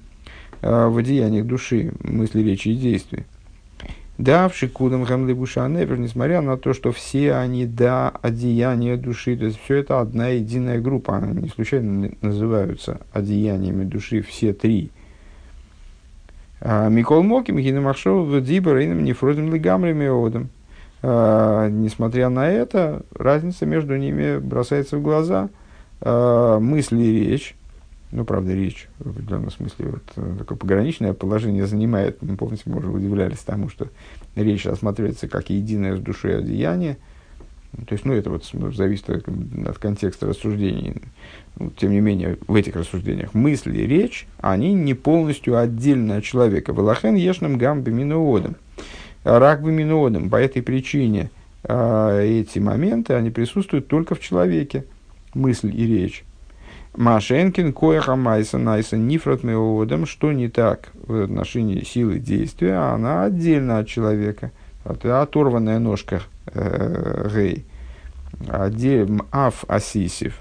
в 0.61 0.97
одеяниях 0.97 1.45
души, 1.45 1.91
мысли, 2.03 2.41
речи 2.41 2.69
и 2.69 2.75
действия. 2.75 3.25
Да, 4.19 4.49
в 4.49 4.55
шикудам 4.55 5.05
гамлибуша 5.05 5.67
нефеш, 5.67 5.97
несмотря 5.97 6.41
на 6.41 6.57
то, 6.57 6.73
что 6.73 6.91
все 6.91 7.33
они, 7.33 7.65
да, 7.65 8.09
одеяния 8.21 8.97
души, 8.97 9.35
то 9.35 9.45
есть 9.45 9.59
все 9.63 9.77
это 9.77 10.01
одна 10.01 10.27
единая 10.27 10.79
группа, 10.79 11.17
они 11.17 11.43
не 11.43 11.49
случайно 11.49 12.11
называются 12.21 12.99
одеяниями 13.13 13.85
души 13.85 14.21
все 14.21 14.53
три. 14.53 14.91
А 16.59 16.89
Микол 16.89 17.23
Моким, 17.23 17.57
Гинамашов, 17.57 18.43
Дибор, 18.43 18.79
Инам, 18.79 19.03
Нефродим, 19.03 19.53
Лигамрами, 19.53 20.27
Одам– 20.27 20.49
а, 21.01 21.69
несмотря 21.69 22.29
на 22.29 22.47
это, 22.49 23.03
разница 23.15 23.65
между 23.65 23.95
ними 23.95 24.37
бросается 24.37 24.97
в 24.97 25.01
глаза. 25.01 25.49
Э, 26.01 26.59
мысли 26.61 27.01
и 27.01 27.25
речь, 27.25 27.55
ну, 28.11 28.25
правда, 28.25 28.53
речь 28.53 28.87
в 28.99 29.09
определенном 29.09 29.51
смысле 29.51 29.85
вот, 29.89 30.03
э, 30.15 30.35
такое 30.39 30.57
пограничное 30.57 31.13
положение 31.13 31.67
занимает. 31.67 32.21
Мы, 32.21 32.37
помните, 32.37 32.63
мы 32.65 32.77
уже 32.77 32.89
удивлялись 32.89 33.39
тому, 33.39 33.69
что 33.69 33.89
речь 34.35 34.65
рассматривается 34.65 35.27
как 35.27 35.49
единое 35.49 35.95
с 35.95 35.99
душой 35.99 36.39
одеяние. 36.39 36.97
То 37.87 37.93
есть, 37.93 38.05
ну, 38.05 38.13
это 38.13 38.31
вот 38.31 38.45
зависит 38.75 39.09
от, 39.11 39.27
от 39.27 39.77
контекста 39.77 40.25
рассуждений. 40.25 40.95
Ну, 41.57 41.69
тем 41.69 41.91
не 41.91 41.99
менее, 41.99 42.37
в 42.47 42.55
этих 42.55 42.75
рассуждениях 42.75 43.35
мысли 43.35 43.77
и 43.77 43.85
речь, 43.87 44.27
они 44.39 44.73
не 44.73 44.95
полностью 44.95 45.57
отдельно 45.57 46.17
от 46.17 46.23
человека. 46.23 46.73
Валахен 46.73 47.13
ешным 47.13 47.57
гамби 47.59 47.91
минуодом 47.91 48.55
рак 49.23 49.61
минодом. 49.61 50.29
По 50.29 50.37
этой 50.37 50.61
причине 50.61 51.29
э, 51.63 52.41
эти 52.41 52.59
моменты, 52.59 53.13
они 53.13 53.29
присутствуют 53.29 53.87
только 53.87 54.15
в 54.15 54.19
человеке, 54.19 54.85
мысль 55.33 55.73
и 55.75 55.85
речь. 55.85 56.23
Машенкин, 56.95 57.73
Коэха, 57.73 58.15
Майса, 58.15 58.57
Найса, 58.57 58.97
Нифрат 58.97 59.43
Меодом, 59.43 60.05
что 60.05 60.31
не 60.31 60.49
так 60.49 60.89
в 61.07 61.23
отношении 61.23 61.83
силы 61.83 62.19
действия, 62.19 62.75
она 62.75 63.23
отдельно 63.23 63.79
от 63.79 63.87
человека. 63.87 64.51
Оторванная 64.83 65.79
ножка 65.79 66.21
э, 66.47 67.29
Гей. 67.33 67.65
Аф 69.31 69.65
Асисив. 69.67 70.39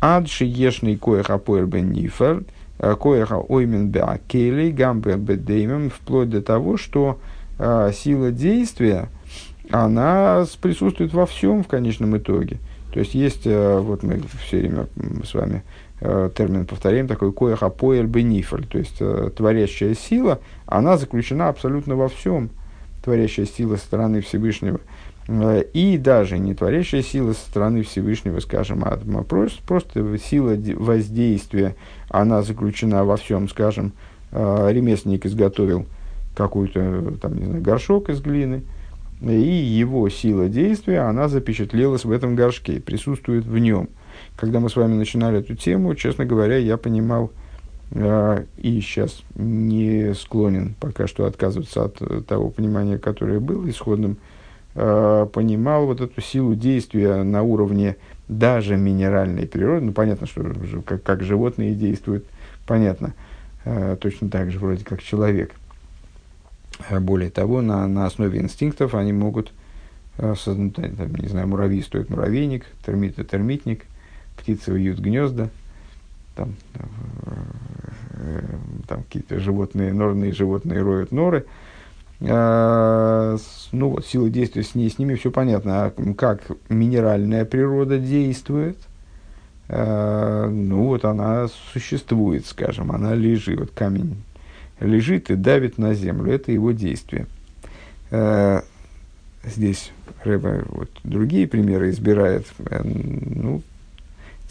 Адши 0.00 0.44
ешный 0.44 0.96
Коэха 0.96 1.38
Поэрбен 1.38 1.92
Нифер, 1.92 2.44
Коэха 2.78 3.36
Оймен 3.36 3.88
Беакели, 3.88 4.70
Гамбе 4.70 5.16
Бедеймем, 5.16 5.90
вплоть 5.90 6.30
до 6.30 6.40
того, 6.40 6.78
что 6.78 7.18
а, 7.58 7.92
сила 7.92 8.30
действия, 8.30 9.10
она 9.70 10.46
присутствует 10.62 11.12
во 11.12 11.26
всем 11.26 11.62
в 11.62 11.68
конечном 11.68 12.16
итоге. 12.16 12.58
То 12.92 13.00
есть 13.00 13.14
есть, 13.14 13.46
э, 13.46 13.78
вот 13.78 14.02
мы 14.02 14.20
все 14.44 14.58
время 14.58 14.86
с 15.24 15.34
вами 15.34 15.62
э, 16.00 16.30
термин 16.36 16.66
повторяем, 16.66 17.08
такой 17.08 17.32
коеха 17.32 17.68
поэль 17.68 18.06
бенифель, 18.06 18.66
то 18.66 18.78
есть 18.78 18.96
э, 19.00 19.30
творящая 19.36 19.94
сила, 19.94 20.40
она 20.66 20.96
заключена 20.96 21.48
абсолютно 21.48 21.96
во 21.96 22.08
всем, 22.08 22.50
творящая 23.04 23.46
сила 23.46 23.76
со 23.76 23.84
стороны 23.84 24.20
Всевышнего. 24.20 24.80
И 25.74 25.96
даже 25.96 26.38
не 26.38 26.54
творящая 26.54 27.02
сила 27.02 27.34
со 27.34 27.40
стороны 27.40 27.84
Всевышнего, 27.84 28.40
скажем, 28.40 28.82
а 28.84 28.96
просто, 29.22 29.62
просто 29.64 30.18
сила 30.18 30.56
воздействия, 30.74 31.76
она 32.08 32.42
заключена 32.42 33.04
во 33.04 33.16
всем, 33.16 33.48
скажем, 33.48 33.92
ремесленник 34.32 35.26
изготовил– 35.26 35.86
какой-то, 36.34 37.12
там, 37.20 37.36
не 37.36 37.44
знаю, 37.44 37.62
горшок 37.62 38.08
из 38.08 38.20
глины, 38.20 38.62
и 39.22 39.42
его 39.42 40.08
сила 40.08 40.48
действия, 40.48 41.00
она 41.00 41.28
запечатлелась 41.28 42.04
в 42.04 42.10
этом 42.10 42.34
горшке, 42.34 42.80
присутствует 42.80 43.44
в 43.44 43.58
нем. 43.58 43.88
Когда 44.36 44.60
мы 44.60 44.70
с 44.70 44.76
вами 44.76 44.94
начинали 44.94 45.40
эту 45.40 45.54
тему, 45.54 45.94
честно 45.94 46.24
говоря, 46.24 46.56
я 46.56 46.76
понимал, 46.78 47.30
э, 47.90 48.44
и 48.56 48.80
сейчас 48.80 49.22
не 49.34 50.14
склонен 50.14 50.74
пока 50.80 51.06
что 51.06 51.26
отказываться 51.26 51.84
от 51.84 52.26
того 52.26 52.48
понимания, 52.48 52.98
которое 52.98 53.40
было 53.40 53.68
исходным, 53.68 54.16
э, 54.74 55.26
понимал 55.32 55.86
вот 55.86 56.00
эту 56.00 56.20
силу 56.22 56.54
действия 56.54 57.22
на 57.22 57.42
уровне 57.42 57.96
даже 58.28 58.76
минеральной 58.76 59.46
природы. 59.46 59.86
Ну, 59.86 59.92
понятно, 59.92 60.26
что 60.26 60.50
как, 60.86 61.02
как 61.02 61.22
животные 61.22 61.74
действуют, 61.74 62.24
понятно, 62.66 63.12
э, 63.64 63.98
точно 64.00 64.30
так 64.30 64.50
же 64.50 64.58
вроде 64.58 64.84
как 64.84 65.02
человек. 65.02 65.52
Более 67.00 67.30
того, 67.30 67.62
на, 67.62 67.86
на 67.86 68.06
основе 68.06 68.40
инстинктов 68.40 68.94
они 68.94 69.12
могут 69.12 69.52
э, 70.18 70.34
создать, 70.36 70.76
не 71.20 71.28
знаю, 71.28 71.48
муравьи 71.48 71.82
стоит 71.82 72.10
муравейник, 72.10 72.64
термиты 72.84 73.24
термитник, 73.24 73.84
птицы 74.38 74.72
вьют 74.72 74.98
гнезда, 74.98 75.50
там, 76.34 76.54
э, 76.74 78.40
там 78.88 79.02
какие-то 79.02 79.38
животные, 79.38 79.92
норные 79.92 80.32
животные 80.32 80.82
роют 80.82 81.12
норы. 81.12 81.46
А, 82.22 83.36
ну, 83.72 83.90
вот, 83.90 84.06
сила 84.06 84.28
действия 84.28 84.62
с, 84.62 84.74
ней, 84.74 84.90
с 84.90 84.98
ними 84.98 85.14
все 85.14 85.30
понятно. 85.30 85.86
А 85.86 86.14
как 86.16 86.42
минеральная 86.68 87.44
природа 87.44 87.98
действует, 87.98 88.76
ну, 89.68 90.86
вот 90.86 91.04
она 91.04 91.46
существует, 91.72 92.44
скажем, 92.44 92.90
она 92.90 93.14
лежит, 93.14 93.60
вот 93.60 93.70
камень 93.70 94.16
лежит 94.80 95.30
и 95.30 95.34
давит 95.34 95.78
на 95.78 95.94
землю. 95.94 96.32
Это 96.32 96.52
его 96.52 96.72
действие. 96.72 97.26
Э, 98.10 98.62
здесь 99.44 99.92
Рэба 100.24 100.64
вот 100.68 100.90
другие 101.04 101.46
примеры 101.46 101.90
избирает. 101.90 102.46
Э, 102.58 102.82
ну, 102.82 103.62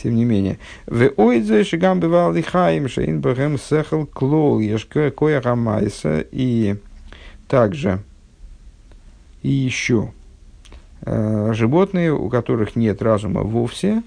тем 0.01 0.15
не 0.15 0.25
менее. 0.25 0.59
В 0.87 1.11
ойдзе 1.17 1.63
шигам 1.63 1.99
бывал 1.99 2.35
и 2.35 2.41
хаим 2.41 2.87
шейн 2.87 3.19
бэгэм 3.19 3.59
сэхэл 3.59 4.05
клол 4.05 4.59
ешка 4.59 5.11
коя 5.11 5.41
гамайса 5.41 6.25
и 6.31 6.77
также 7.47 7.99
и 9.41 9.49
еще 9.49 10.11
э, 11.01 11.51
животные, 11.53 12.13
у 12.13 12.29
которых 12.29 12.75
нет 12.75 13.01
разума 13.01 13.41
вовсе, 13.41 14.03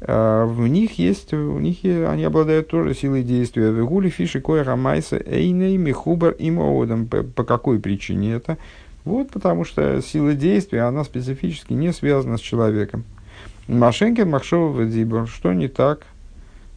в 0.00 0.66
них 0.68 0.98
есть, 0.98 1.32
у 1.32 1.58
них 1.58 1.78
они 1.84 2.24
обладают 2.24 2.68
тоже 2.68 2.94
силой 2.94 3.22
действия. 3.22 3.70
Вегули 3.70 4.10
фиши 4.10 4.40
кое 4.40 4.62
рамайса 4.62 5.16
эйней 5.16 5.76
михубар 5.78 6.32
им 6.32 6.60
оодам. 6.60 7.06
По 7.06 7.44
какой 7.44 7.80
причине 7.80 8.34
это? 8.34 8.58
Вот 9.06 9.30
потому 9.30 9.64
что 9.64 10.02
сила 10.02 10.34
действия, 10.34 10.82
она 10.82 11.04
специфически 11.04 11.72
не 11.72 11.92
связана 11.92 12.36
с 12.36 12.40
человеком. 12.40 13.04
Машенкин 13.68 14.28
Махшова 14.28 14.84
Дибор, 14.84 15.28
что 15.28 15.52
не 15.52 15.68
так 15.68 16.06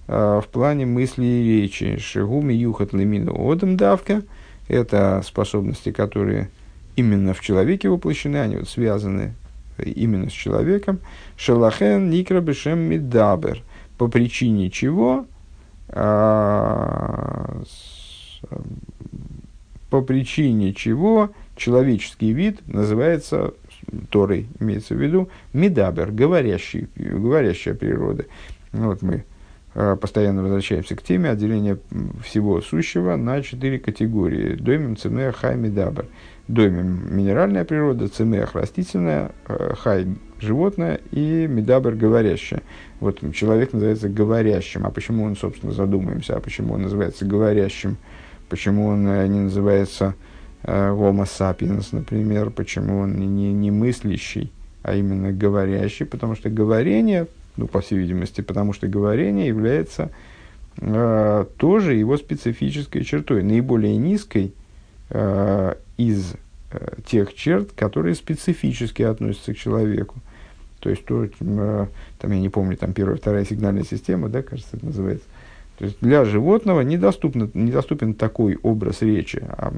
э, 0.07 0.41
в 0.43 0.47
плане 0.47 0.85
мысли 0.85 1.25
и 1.25 1.61
речи? 1.61 1.97
Шигуми 1.97 2.53
юхат 2.53 2.93
лимину 2.93 3.33
одам 3.51 3.77
давка. 3.77 4.21
Это 4.67 5.23
способности, 5.25 5.91
которые 5.91 6.49
именно 6.95 7.33
в 7.33 7.41
человеке 7.41 7.89
воплощены, 7.89 8.37
они 8.37 8.57
вот 8.57 8.69
связаны 8.69 9.33
именно 9.83 10.29
с 10.29 10.33
человеком. 10.33 10.99
Шелахен 11.37 12.09
никра 12.09 12.41
бешем 12.41 12.79
мидабер. 12.79 13.63
По 13.97 14.07
причине 14.07 14.69
чего 14.69 15.25
а, 15.89 17.61
по 19.89 20.01
причине 20.01 20.73
чего 20.73 21.31
человеческий 21.55 22.31
вид 22.31 22.59
называется 22.67 23.53
Торой, 24.11 24.47
имеется 24.59 24.93
в 24.93 25.01
виду, 25.01 25.29
медабер, 25.51 26.11
говорящий, 26.11 26.87
говорящая 26.95 27.73
природа. 27.73 28.25
Вот 28.71 29.01
мы 29.01 29.25
постоянно 29.73 30.41
возвращаемся 30.41 30.95
к 30.95 31.03
теме 31.03 31.29
отделения 31.29 31.77
всего 32.23 32.61
сущего 32.61 33.15
на 33.15 33.41
четыре 33.41 33.79
категории. 33.79 34.55
דומם, 34.55 34.97
צומח, 34.97 35.37
חי, 35.37 35.55
מדבר. 35.55 36.07
Доймем– 36.47 37.15
минеральная 37.15 37.63
природа, 37.63 38.07
צומח– 38.07 38.51
растительная, 38.55 39.31
а, 39.47 39.75
хай– 39.75 40.07
животное 40.39 40.99
и 41.11 41.45
מדבר– 41.47 41.93
говорящая. 41.95 42.63
Вот 42.99 43.19
человек 43.35 43.71
называется 43.71 44.09
говорящим. 44.09 44.87
А 44.87 44.89
почему 44.89 45.25
он, 45.25 45.35
собственно, 45.35 45.71
задумаемся, 45.71 46.35
а 46.35 46.39
почему 46.39 46.73
он 46.73 46.81
называется 46.81 47.25
говорящим? 47.25 47.97
Почему 48.49 48.87
он 48.87 49.07
э, 49.07 49.27
не 49.27 49.41
называется 49.41 50.15
э, 50.63 50.89
Homo 50.89 51.25
sapiens, 51.25 51.89
например? 51.91 52.49
Почему 52.49 53.01
он 53.01 53.13
не, 53.19 53.53
не 53.53 53.69
мыслящий, 53.69 54.51
а 54.81 54.95
именно 54.95 55.31
говорящий? 55.31 56.07
Потому 56.07 56.33
что 56.33 56.49
говорение– 56.49 57.27
ну, 57.57 57.67
по 57.67 57.81
всей 57.81 57.97
видимости, 57.97 58.41
потому 58.41 58.73
что 58.73 58.87
говорение 58.87 59.47
является 59.47 60.11
э, 60.77 61.45
тоже 61.57 61.95
его 61.95 62.17
специфической 62.17 63.03
чертой, 63.03 63.43
наиболее 63.43 63.97
низкой 63.97 64.53
э, 65.09 65.75
из 65.97 66.33
э, 66.71 66.95
тех 67.05 67.33
черт, 67.33 67.71
которые 67.73 68.15
специфически 68.15 69.03
относятся 69.03 69.53
к 69.53 69.57
человеку. 69.57 70.15
То 70.79 70.89
есть, 70.89 71.05
то, 71.05 71.25
э, 71.25 71.87
там, 72.19 72.31
я 72.31 72.39
не 72.39 72.49
помню, 72.49 72.77
там 72.77 72.93
первая, 72.93 73.17
вторая 73.17 73.45
сигнальная 73.45 73.83
система, 73.83 74.29
да, 74.29 74.41
кажется, 74.41 74.77
это 74.77 74.85
называется. 74.85 75.25
То 75.77 75.85
есть, 75.85 75.97
для 76.01 76.25
животного 76.25 76.81
недоступно, 76.81 77.49
недоступен 77.53 78.13
такой 78.13 78.57
образ 78.63 79.01
речи 79.01 79.41
а, 79.47 79.73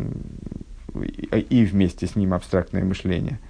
и, 0.95 1.39
и 1.49 1.65
вместе 1.65 2.07
с 2.07 2.15
ним 2.15 2.33
абстрактное 2.33 2.83
мышление– 2.83 3.39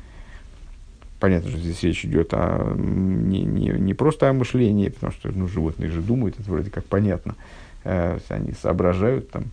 Понятно, 1.21 1.51
что 1.51 1.59
здесь 1.59 1.83
речь 1.83 2.03
идет 2.03 2.33
о, 2.33 2.73
не, 2.75 3.43
не, 3.43 3.67
не 3.69 3.93
просто 3.93 4.27
о 4.27 4.33
мышлении, 4.33 4.89
потому 4.89 5.11
что 5.11 5.29
ну, 5.29 5.47
животные 5.47 5.91
же 5.91 6.01
думают, 6.01 6.39
это 6.39 6.49
вроде 6.49 6.71
как 6.71 6.83
понятно. 6.85 7.35
Э, 7.83 8.17
они 8.29 8.53
соображают, 8.53 9.29
там, 9.29 9.43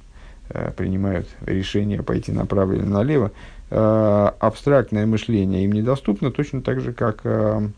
э, 0.49 0.73
принимают 0.75 1.29
решение 1.45 2.03
пойти 2.03 2.33
направо 2.33 2.73
или 2.73 2.85
налево. 2.85 3.33
Э, 3.69 4.31
абстрактное 4.39 5.05
мышление 5.05 5.65
им 5.65 5.73
недоступно 5.73 6.31
точно 6.31 6.63
так 6.63 6.81
же, 6.81 6.95
как 6.95 7.21
э, 7.25 7.69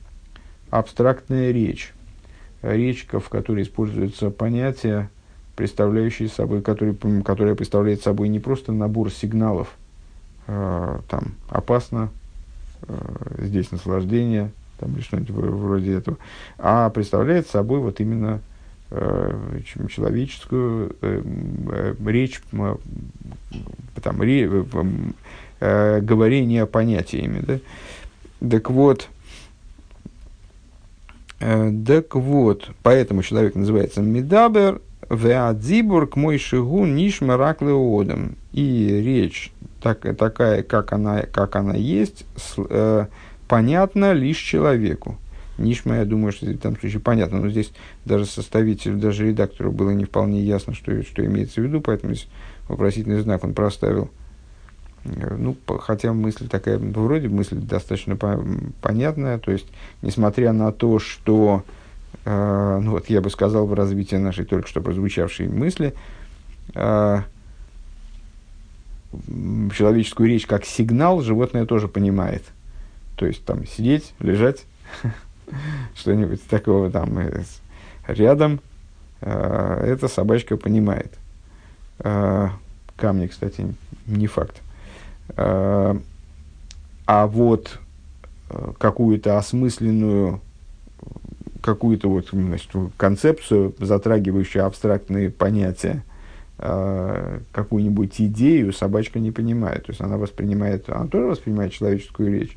абстрактная 0.71 1.51
речь. 1.51 1.93
Речь, 2.63 3.09
в 3.11 3.29
которой 3.29 3.65
используются 3.65 4.31
понятия, 4.31 5.11
представляющие 5.57 6.29
собой, 6.29 6.63
которые, 6.63 6.95
которые 7.25 7.57
представляют 7.57 8.03
собой 8.03 8.29
не 8.29 8.39
просто 8.39 8.71
набор 8.71 9.11
сигналов, 9.11 9.75
э, 10.47 10.99
там, 11.09 11.35
опасно, 11.49 12.11
здесь 13.39 13.71
наслаждение, 13.71 14.51
там, 14.79 14.95
или 14.95 15.03
что-нибудь 15.03 15.31
вроде 15.31 15.95
этого, 15.95 16.17
а 16.59 16.91
представляет 16.91 17.49
собой 17.49 17.81
вот 17.81 18.01
именно 18.01 18.41
э, 18.91 19.61
человеческую 19.89 20.97
э, 21.01 21.23
э, 21.71 21.95
речь, 22.07 22.41
э, 22.53 22.77
там, 24.03 24.23
ре, 24.23 24.65
э, 25.61 26.01
говорение 26.01 26.67
понятиями. 26.67 27.45
Да? 27.47 28.49
Так 28.49 28.71
вот, 28.71 29.09
э, 31.41 31.73
так 31.87 32.15
вот, 32.15 32.71
поэтому 32.83 33.23
человек 33.23 33.55
называется 33.55 34.01
Медабер, 34.01 34.81
Веадзибур 35.11 36.07
к 36.07 36.17
мой 36.17 36.39
шигу 36.39 36.87
нишма 36.87 37.37
раклеодом. 37.37 38.37
И 38.53 39.01
речь 39.05 39.53
так, 39.81 40.17
такая, 40.17 40.63
как 40.63 40.93
она, 40.93 41.23
как 41.23 41.57
она 41.57 41.75
есть, 41.75 42.27
с, 42.37 42.55
э, 42.59 43.07
понятна 43.49 44.13
лишь 44.13 44.39
человеку. 44.39 45.19
Нишма, 45.59 45.99
я 45.99 46.05
думаю, 46.05 46.33
что 46.33 46.47
в 46.47 46.51
этом 46.51 46.79
случае 46.79 47.01
понятно, 47.01 47.41
но 47.41 47.51
здесь 47.51 47.73
даже 48.05 48.25
составителю, 48.25 48.97
даже 48.97 49.27
редактору 49.27 49.71
было 49.71 49.91
не 49.91 50.05
вполне 50.05 50.41
ясно, 50.41 50.75
что, 50.75 51.03
что 51.03 51.25
имеется 51.25 51.61
в 51.61 51.65
виду, 51.65 51.81
поэтому 51.81 52.15
здесь 52.15 52.29
вопросительный 52.69 53.21
знак 53.21 53.45
он 53.45 53.53
проставил. 53.53 54.11
Э, 55.05 55.37
ну, 55.37 55.57
хотя 55.81 56.13
мысль 56.13 56.49
такая, 56.49 56.79
вроде 56.79 57.29
мысль 57.29 57.57
достаточно 57.57 58.17
по- 58.17 58.43
понятная, 58.81 59.39
то 59.39 59.53
есть, 59.53 59.67
несмотря 60.03 60.53
на 60.53 60.73
то, 60.73 60.99
что, 60.99 61.65
э, 62.25 62.81
ну 62.83 62.93
вот 62.93 63.11
я 63.11 63.21
бы 63.21 63.31
сказал 63.31 63.67
в 63.67 63.75
развитии 63.75 64.17
нашей 64.17 64.45
только 64.45 64.69
что 64.69 64.81
прозвучавшей 64.81 65.49
мысли, 65.49 65.95
э, 66.75 67.21
человеческую 69.77 70.29
речь 70.29 70.47
как 70.47 70.65
сигнал 70.65 71.21
животное 71.23 71.67
тоже 71.67 71.89
понимает. 71.89 72.45
То 73.17 73.27
есть 73.27 73.45
там 73.45 73.67
сидеть, 73.67 74.15
лежать, 74.21 74.65
что-нибудь 75.95 76.43
такого 76.47 76.91
там 76.91 77.19
э, 77.19 77.43
рядом, 78.07 78.61
э, 79.21 79.85
эта 79.87 80.09
собачка 80.09 80.57
понимает. 80.57 81.13
Э, 81.99 82.49
камни, 82.97 83.27
кстати, 83.27 83.75
не 84.07 84.27
факт. 84.27 84.61
А 85.37 85.97
вот 87.27 87.79
какую-то 88.79 89.39
осмысленную 89.39 90.41
какую-то 91.61 92.09
вот 92.09 92.29
значит, 92.33 92.71
концепцию, 92.97 93.75
затрагивающую 93.79 94.65
абстрактные 94.65 95.31
понятия, 95.31 96.03
Э, 96.63 97.41
какую-нибудь 97.53 98.21
идею 98.21 98.75
собачка 98.75 99.19
не 99.19 99.31
понимает. 99.31 99.87
То 99.87 99.93
есть 99.93 100.03
она 100.03 100.19
воспринимает, 100.19 100.91
она 100.91 101.07
тоже 101.07 101.29
воспринимает 101.29 101.73
человеческую 101.73 102.39
речь, 102.39 102.55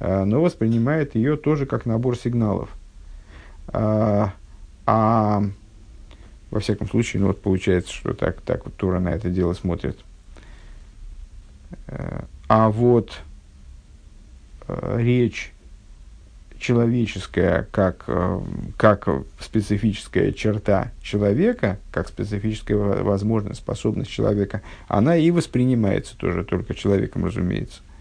э, 0.00 0.24
но 0.24 0.42
воспринимает 0.42 1.14
ее 1.14 1.36
тоже 1.36 1.64
как 1.64 1.86
набор 1.86 2.18
сигналов. 2.18 2.68
А, 3.68 4.34
а 4.86 5.44
во 6.50 6.58
всяком 6.58 6.88
случае, 6.88 7.20
ну 7.20 7.28
вот 7.28 7.42
получается, 7.42 7.92
что 7.92 8.12
так, 8.12 8.40
так 8.40 8.64
вот 8.64 8.74
Тура 8.74 8.98
на 8.98 9.10
это 9.10 9.30
дело 9.30 9.52
смотрит. 9.52 10.00
Э, 11.86 12.24
а 12.48 12.70
вот 12.70 13.20
речь 14.96 15.52
человеческая 16.64 17.68
как, 17.70 18.04
э, 18.06 18.40
как 18.78 19.06
специфическая 19.38 20.32
черта 20.32 20.92
человека, 21.02 21.78
как 21.90 22.08
специфическая 22.08 22.78
возможность, 22.78 23.60
способность 23.60 24.10
человека, 24.10 24.62
она 24.88 25.14
и 25.14 25.30
воспринимается 25.30 26.16
тоже 26.16 26.42
только 26.42 26.74
человеком, 26.74 27.26
разумеется– 27.26 27.82